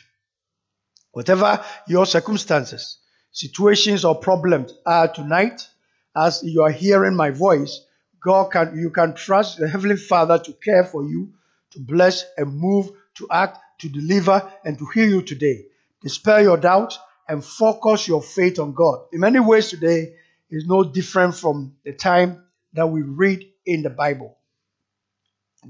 Whatever 1.11 1.63
your 1.87 2.05
circumstances, 2.05 2.99
situations, 3.31 4.05
or 4.05 4.15
problems 4.15 4.73
are 4.85 5.07
tonight, 5.07 5.67
as 6.15 6.43
you 6.43 6.61
are 6.61 6.71
hearing 6.71 7.15
my 7.15 7.31
voice, 7.31 7.81
God 8.23 8.51
can 8.51 8.77
you 8.77 8.91
can 8.91 9.15
trust 9.15 9.57
the 9.57 9.67
Heavenly 9.67 9.97
Father 9.97 10.37
to 10.37 10.53
care 10.53 10.85
for 10.85 11.03
you, 11.03 11.33
to 11.71 11.79
bless 11.79 12.23
and 12.37 12.55
move, 12.55 12.91
to 13.15 13.27
act, 13.31 13.57
to 13.79 13.89
deliver, 13.89 14.49
and 14.63 14.77
to 14.77 14.85
heal 14.93 15.09
you 15.09 15.21
today. 15.23 15.65
Dispel 16.01 16.41
your 16.41 16.57
doubt 16.57 16.97
and 17.27 17.43
focus 17.43 18.07
your 18.07 18.21
faith 18.21 18.59
on 18.59 18.73
God. 18.73 19.05
In 19.11 19.19
many 19.19 19.39
ways, 19.39 19.69
today 19.69 20.13
is 20.51 20.67
no 20.67 20.83
different 20.83 21.35
from 21.35 21.75
the 21.83 21.93
time 21.93 22.43
that 22.73 22.87
we 22.87 23.01
read 23.01 23.49
in 23.65 23.81
the 23.81 23.89
Bible. 23.89 24.37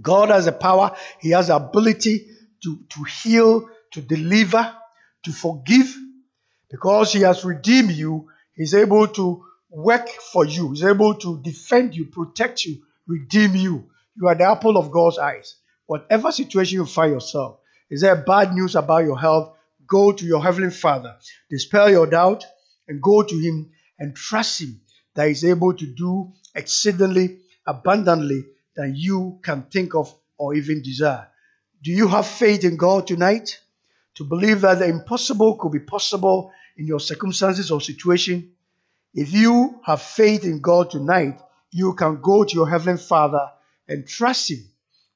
God 0.01 0.29
has 0.29 0.45
the 0.45 0.51
power, 0.51 0.95
He 1.19 1.31
has 1.31 1.47
the 1.47 1.55
ability 1.55 2.27
to, 2.63 2.79
to 2.89 3.03
heal, 3.03 3.69
to 3.91 4.01
deliver, 4.01 4.73
to 5.23 5.31
forgive. 5.31 5.95
Because 6.69 7.13
He 7.13 7.21
has 7.21 7.45
redeemed 7.45 7.91
you, 7.91 8.29
He's 8.55 8.73
able 8.73 9.07
to 9.09 9.43
work 9.69 10.09
for 10.09 10.45
you, 10.45 10.71
He's 10.71 10.83
able 10.83 11.15
to 11.15 11.41
defend 11.41 11.95
you, 11.95 12.05
protect 12.05 12.65
you, 12.65 12.83
redeem 13.07 13.55
you. 13.55 13.89
You 14.15 14.27
are 14.27 14.35
the 14.35 14.49
apple 14.49 14.77
of 14.77 14.91
God's 14.91 15.17
eyes. 15.17 15.55
Whatever 15.85 16.31
situation 16.31 16.75
you 16.75 16.85
find 16.85 17.11
yourself, 17.13 17.59
is 17.89 18.01
there 18.01 18.15
bad 18.15 18.53
news 18.53 18.75
about 18.75 19.03
your 19.03 19.19
health? 19.19 19.55
Go 19.85 20.11
to 20.11 20.25
your 20.25 20.41
Heavenly 20.41 20.71
Father, 20.71 21.15
dispel 21.49 21.89
your 21.89 22.07
doubt, 22.07 22.45
and 22.87 23.01
go 23.01 23.21
to 23.21 23.35
Him 23.35 23.71
and 23.99 24.15
trust 24.15 24.61
Him 24.61 24.81
that 25.15 25.27
He's 25.27 25.45
able 25.45 25.73
to 25.73 25.85
do 25.85 26.33
exceedingly 26.55 27.39
abundantly 27.65 28.45
than 28.75 28.95
you 28.95 29.39
can 29.43 29.63
think 29.63 29.95
of 29.95 30.13
or 30.37 30.55
even 30.55 30.81
desire. 30.81 31.27
Do 31.83 31.91
you 31.91 32.07
have 32.07 32.27
faith 32.27 32.63
in 32.63 32.77
God 32.77 33.07
tonight 33.07 33.59
to 34.15 34.23
believe 34.23 34.61
that 34.61 34.79
the 34.79 34.87
impossible 34.87 35.57
could 35.57 35.71
be 35.71 35.79
possible 35.79 36.51
in 36.77 36.87
your 36.87 36.99
circumstances 36.99 37.71
or 37.71 37.81
situation? 37.81 38.53
If 39.13 39.33
you 39.33 39.79
have 39.85 40.01
faith 40.01 40.43
in 40.43 40.61
God 40.61 40.89
tonight, 40.89 41.39
you 41.71 41.93
can 41.93 42.21
go 42.21 42.43
to 42.43 42.53
your 42.53 42.69
Heavenly 42.69 42.99
Father 42.99 43.51
and 43.87 44.07
trust 44.07 44.49
Him. 44.49 44.59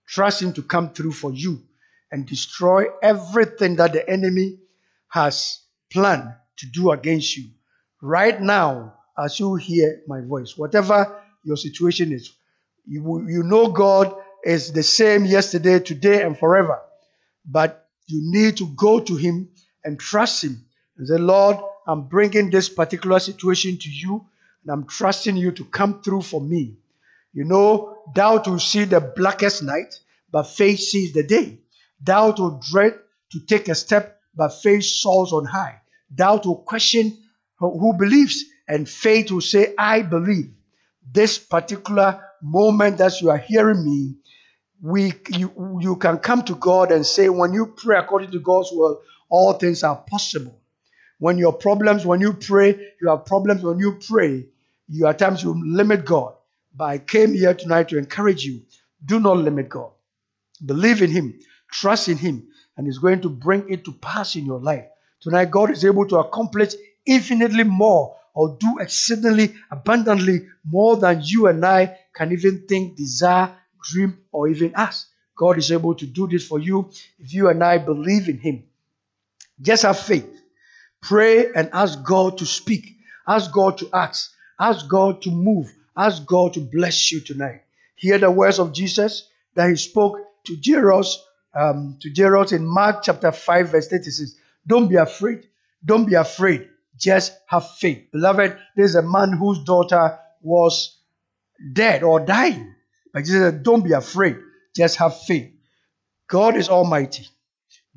Trust 0.08 0.41
Him 0.41 0.54
to 0.54 0.63
come 0.63 0.93
through 0.93 1.13
for 1.13 1.32
you 1.32 1.63
and 2.12 2.26
destroy 2.26 2.86
everything 3.02 3.78
that 3.78 3.93
the 3.93 4.08
enemy 4.10 4.60
has 5.10 5.60
planned 5.91 6.34
to 6.58 6.67
do 6.67 6.91
against 6.91 7.38
you. 7.38 7.50
Right 8.02 8.39
now, 8.39 8.93
as 9.17 9.39
you 9.39 9.56
hear 9.56 10.02
my 10.08 10.22
voice, 10.22 10.58
whatever 10.58 11.22
your 11.43 11.58
situation 11.58 12.12
is, 12.12 12.32
You, 12.88 13.28
you 13.28 13.43
know 13.43 13.67
God 13.71 14.15
is 14.43 14.71
the 14.71 14.84
same 14.84 15.26
yesterday, 15.26 15.80
today, 15.80 16.23
and 16.23 16.38
forever. 16.38 16.82
But 17.45 17.86
you 18.08 18.21
need 18.23 18.58
to 18.58 18.67
go 18.67 19.00
to 19.00 19.15
Him 19.15 19.50
and 19.84 20.00
trust 20.00 20.43
Him 20.43 20.65
and 20.97 21.08
say, 21.08 21.17
Lord, 21.17 21.58
I'm 21.86 22.08
bringing 22.08 22.50
this 22.50 22.69
particular 22.69 23.19
situation 23.19 23.78
to 23.78 23.89
you, 23.89 24.26
and 24.63 24.71
I'm 24.71 24.88
trusting 24.88 25.36
you 25.36 25.52
to 25.54 25.65
come 25.65 26.02
through 26.02 26.21
for 26.21 26.41
me. 26.41 26.78
You 27.34 27.43
know, 27.43 28.04
doubt 28.13 28.47
will 28.47 28.60
see 28.60 28.86
the 28.86 29.02
blackest 29.02 29.63
night, 29.63 30.00
but 30.32 30.43
faith 30.43 30.80
sees 30.80 31.13
the 31.13 31.23
day. 31.23 31.60
Doubt 32.02 32.39
will 32.39 32.60
dread 32.71 33.00
to 33.32 33.39
take 33.41 33.67
a 33.69 33.76
step, 33.76 34.19
but 34.36 34.50
faith 34.50 34.84
soars 34.86 35.34
on 35.34 35.45
high. 35.45 35.82
Doubt 36.13 36.45
will 36.45 36.58
question 36.58 37.17
who 37.60 37.93
believes, 37.97 38.45
and 38.67 38.88
faith 38.88 39.32
will 39.32 39.41
say, 39.41 39.73
I 39.78 40.04
believe. 40.04 40.52
This 41.10 41.38
particular 41.38 42.21
moment 42.41 42.97
that 43.00 43.21
you 43.21 43.30
are 43.30 43.38
hearing 43.38 43.84
me, 43.84 44.15
we 44.82 45.13
you, 45.30 45.80
you 45.82 45.95
can 45.95 46.19
come 46.19 46.43
to 46.43 46.56
God 46.56 46.91
and 46.91 47.06
say, 47.06 47.30
when 47.30 47.54
you 47.54 47.67
pray 47.67 47.97
according 47.97 48.32
to 48.32 48.39
God's 48.39 48.69
will, 48.71 49.02
all 49.30 49.54
things 49.54 49.84
are 49.84 49.95
possible. 49.95 50.62
When 51.19 51.38
your 51.38 51.54
problems, 51.54 52.06
when 52.06 52.21
you 52.21 52.34
pray, 52.34 52.80
you 53.02 53.10
have 53.10 53.26
problems 53.26 53.63
when 53.63 53.80
you 53.80 54.00
pray, 54.08 54.45
you 54.88 55.08
at 55.08 55.19
times 55.19 55.41
you 55.41 55.60
limit 55.65 56.06
God. 56.06 56.36
But 56.76 56.86
I 56.86 56.97
came 57.00 57.34
here 57.34 57.56
tonight 57.56 57.89
to 57.89 57.97
encourage 57.97 58.43
you. 58.45 58.62
Do 59.04 59.19
not 59.19 59.38
limit 59.38 59.69
God. 59.69 59.91
Believe 60.63 61.02
in 61.02 61.10
Him, 61.10 61.39
trust 61.71 62.08
in 62.08 62.17
Him, 62.17 62.47
and 62.78 62.86
He's 62.86 63.00
going 63.00 63.21
to 63.21 63.30
bring 63.30 63.69
it 63.69 63.86
to 63.86 63.93
pass 63.93 64.36
in 64.36 64.45
your 64.45 64.60
life. 64.60 64.86
Tonight, 65.21 65.50
God 65.50 65.71
is 65.71 65.84
able 65.84 66.08
to 66.08 66.17
accomplish 66.17 66.76
infinitely 67.06 67.63
more 67.63 68.16
or 68.38 68.56
do 68.60 68.78
exceedingly 68.80 69.56
abundantly 69.71 70.47
more 70.63 70.95
than 70.95 71.19
you 71.23 71.47
and 71.47 71.65
I 71.65 71.97
can 72.13 72.32
even 72.32 72.67
think, 72.67 72.95
desire, 72.95 73.52
dream, 73.82 74.19
or 74.32 74.47
even 74.47 74.73
ask. 74.76 75.08
God 75.36 75.58
is 75.58 75.71
able 75.71 75.95
to 75.95 76.06
do 76.06 76.28
this 76.28 76.45
for 76.45 76.60
you 76.60 76.91
if 77.17 77.34
you 77.34 77.50
and 77.50 77.63
I 77.63 77.80
believe 77.80 78.30
in 78.30 78.38
Him. 78.38 78.63
Just 79.60 79.82
have 79.84 79.97
faith. 79.97 80.30
Pray 81.02 81.52
and 81.52 81.71
ask 81.73 82.04
God 82.04 82.38
to 82.38 82.45
speak. 82.45 82.97
Ask 83.28 83.52
God 83.52 83.80
to 83.80 83.89
ask. 83.91 84.32
Ask 84.60 84.88
God 84.88 85.23
to 85.23 85.32
move. 85.32 85.73
Ask 85.97 86.23
God 86.23 86.54
to 86.54 86.60
bless 86.60 87.12
you 87.12 87.21
tonight. 87.21 87.63
Hear 87.95 88.19
the 88.19 88.30
words 88.30 88.60
of 88.60 88.71
Jesus 88.71 89.28
that 89.56 89.67
He 89.67 89.78
spoke 89.78 90.19
to 90.45 90.56
Jairus, 90.63 91.26
um, 91.56 91.97
to 92.02 92.13
Jairus 92.15 92.52
in 92.52 92.67
Mark 92.67 93.02
chapter 93.02 93.32
5, 93.32 93.69
verse 93.69 93.88
36. 93.88 94.36
Don't 94.67 94.89
be 94.89 94.95
afraid. 94.95 95.47
Don't 95.84 96.06
be 96.06 96.13
afraid. 96.13 96.69
Just 96.98 97.34
have 97.48 97.70
faith. 97.78 98.08
Beloved, 98.12 98.58
there's 98.76 98.96
a 98.96 99.02
man 99.02 99.34
whose 99.34 99.64
daughter 99.64 100.20
was 100.42 100.98
dead 101.74 102.04
or 102.04 102.20
dying. 102.20 102.74
But 103.14 103.22
Jesus 103.22 103.42
said, 103.42 103.64
Don't 103.64 103.84
be 103.84 103.94
afraid. 103.94 104.38
Just 104.76 104.98
have 104.98 105.20
faith. 105.22 105.52
God 106.28 106.56
is 106.56 106.70
almighty. 106.70 107.28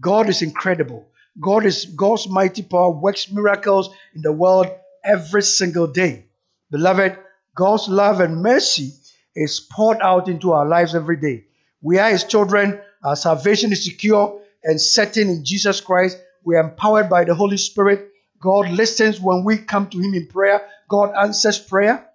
God 0.01 0.29
is 0.29 0.43
incredible. 0.43 1.09
God 1.41 1.67
is 1.67 1.85
God's 1.85 2.29
mighty 2.29 2.63
power 2.63 2.91
works 2.91 3.31
miracles 3.31 3.91
in 4.15 4.23
the 4.23 4.33
world 4.33 4.67
every 5.05 5.43
single 5.43 5.87
day. 5.87 6.27
Beloved, 6.71 7.19
God's 7.55 7.89
love 7.89 8.21
and 8.21 8.43
mercy 8.43 8.93
is 9.35 9.61
poured 9.61 9.99
out 10.01 10.29
into 10.29 10.53
our 10.53 10.67
lives 10.67 10.95
every 10.95 11.17
day. 11.17 11.45
We 11.83 11.99
are 11.99 12.11
His 12.11 12.25
children. 12.25 12.81
Our 13.03 13.17
salvation 13.17 13.73
is 13.73 13.85
secure 13.85 14.41
and 14.63 14.81
certain 14.81 15.29
in 15.29 15.45
Jesus 15.45 15.81
Christ. 15.81 16.19
We 16.45 16.57
are 16.57 16.65
empowered 16.65 17.09
by 17.09 17.25
the 17.25 17.35
Holy 17.35 17.57
Spirit. 17.57 18.11
God 18.41 18.71
listens 18.71 19.21
when 19.21 19.45
we 19.45 19.59
come 19.59 19.89
to 19.91 19.99
Him 19.99 20.15
in 20.15 20.27
prayer. 20.27 20.67
God 20.89 21.13
answers 21.15 21.59
prayer. 21.59 22.07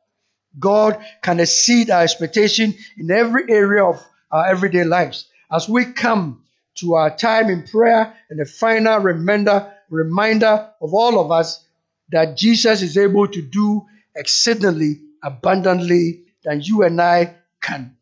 God 0.57 1.03
can 1.21 1.39
exceed 1.39 1.89
our 1.89 2.03
expectation 2.03 2.73
in 2.97 3.11
every 3.11 3.43
area 3.49 3.83
of 3.83 4.03
our 4.31 4.47
everyday 4.47 4.83
lives. 4.83 5.27
As 5.51 5.69
we 5.69 5.85
come 5.85 6.43
to 6.75 6.95
our 6.95 7.15
time 7.15 7.49
in 7.49 7.63
prayer 7.63 8.13
and 8.29 8.39
a 8.41 8.45
final 8.45 8.99
reminder, 8.99 9.71
reminder 9.89 10.69
of 10.81 10.93
all 10.93 11.19
of 11.19 11.31
us 11.31 11.63
that 12.11 12.37
Jesus 12.37 12.81
is 12.81 12.97
able 12.97 13.27
to 13.27 13.41
do 13.41 13.85
exceedingly 14.15 15.01
abundantly 15.23 16.23
than 16.43 16.61
you 16.61 16.83
and 16.83 17.01
I 17.01 17.35
can 17.61 17.95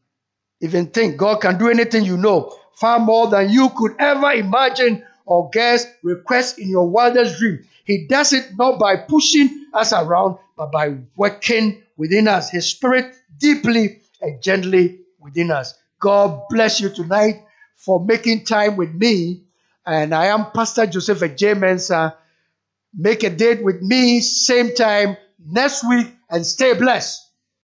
even 0.61 0.87
think. 0.87 1.17
God 1.17 1.41
can 1.41 1.57
do 1.57 1.69
anything 1.69 2.03
you 2.03 2.17
know, 2.17 2.55
far 2.75 2.99
more 2.99 3.27
than 3.27 3.49
you 3.49 3.69
could 3.69 3.95
ever 3.99 4.31
imagine 4.31 5.03
or 5.25 5.49
guess, 5.51 5.85
request 6.03 6.59
in 6.59 6.69
your 6.69 6.89
wildest 6.89 7.39
dream. 7.39 7.65
He 7.85 8.07
does 8.07 8.33
it 8.33 8.57
not 8.57 8.79
by 8.79 8.97
pushing 8.97 9.67
us 9.73 9.93
around, 9.93 10.37
but 10.57 10.71
by 10.71 10.95
working 11.15 11.81
within 11.97 12.27
us. 12.27 12.49
His 12.49 12.69
spirit 12.69 13.13
deeply 13.37 14.01
and 14.21 14.41
gently 14.41 14.99
within 15.19 15.51
us. 15.51 15.73
God 15.99 16.43
bless 16.49 16.81
you 16.81 16.89
tonight 16.89 17.43
for 17.75 18.03
making 18.03 18.45
time 18.45 18.75
with 18.75 18.93
me. 18.93 19.43
And 19.85 20.13
I 20.13 20.27
am 20.27 20.51
Pastor 20.51 20.85
Joseph 20.85 21.19
J. 21.35 21.53
Mensah. 21.55 22.15
Make 22.95 23.23
a 23.23 23.29
date 23.29 23.63
with 23.63 23.81
me, 23.81 24.21
same 24.21 24.75
time 24.75 25.17
next 25.43 25.87
week, 25.87 26.07
and 26.29 26.45
stay 26.45 26.73
blessed. 26.73 27.22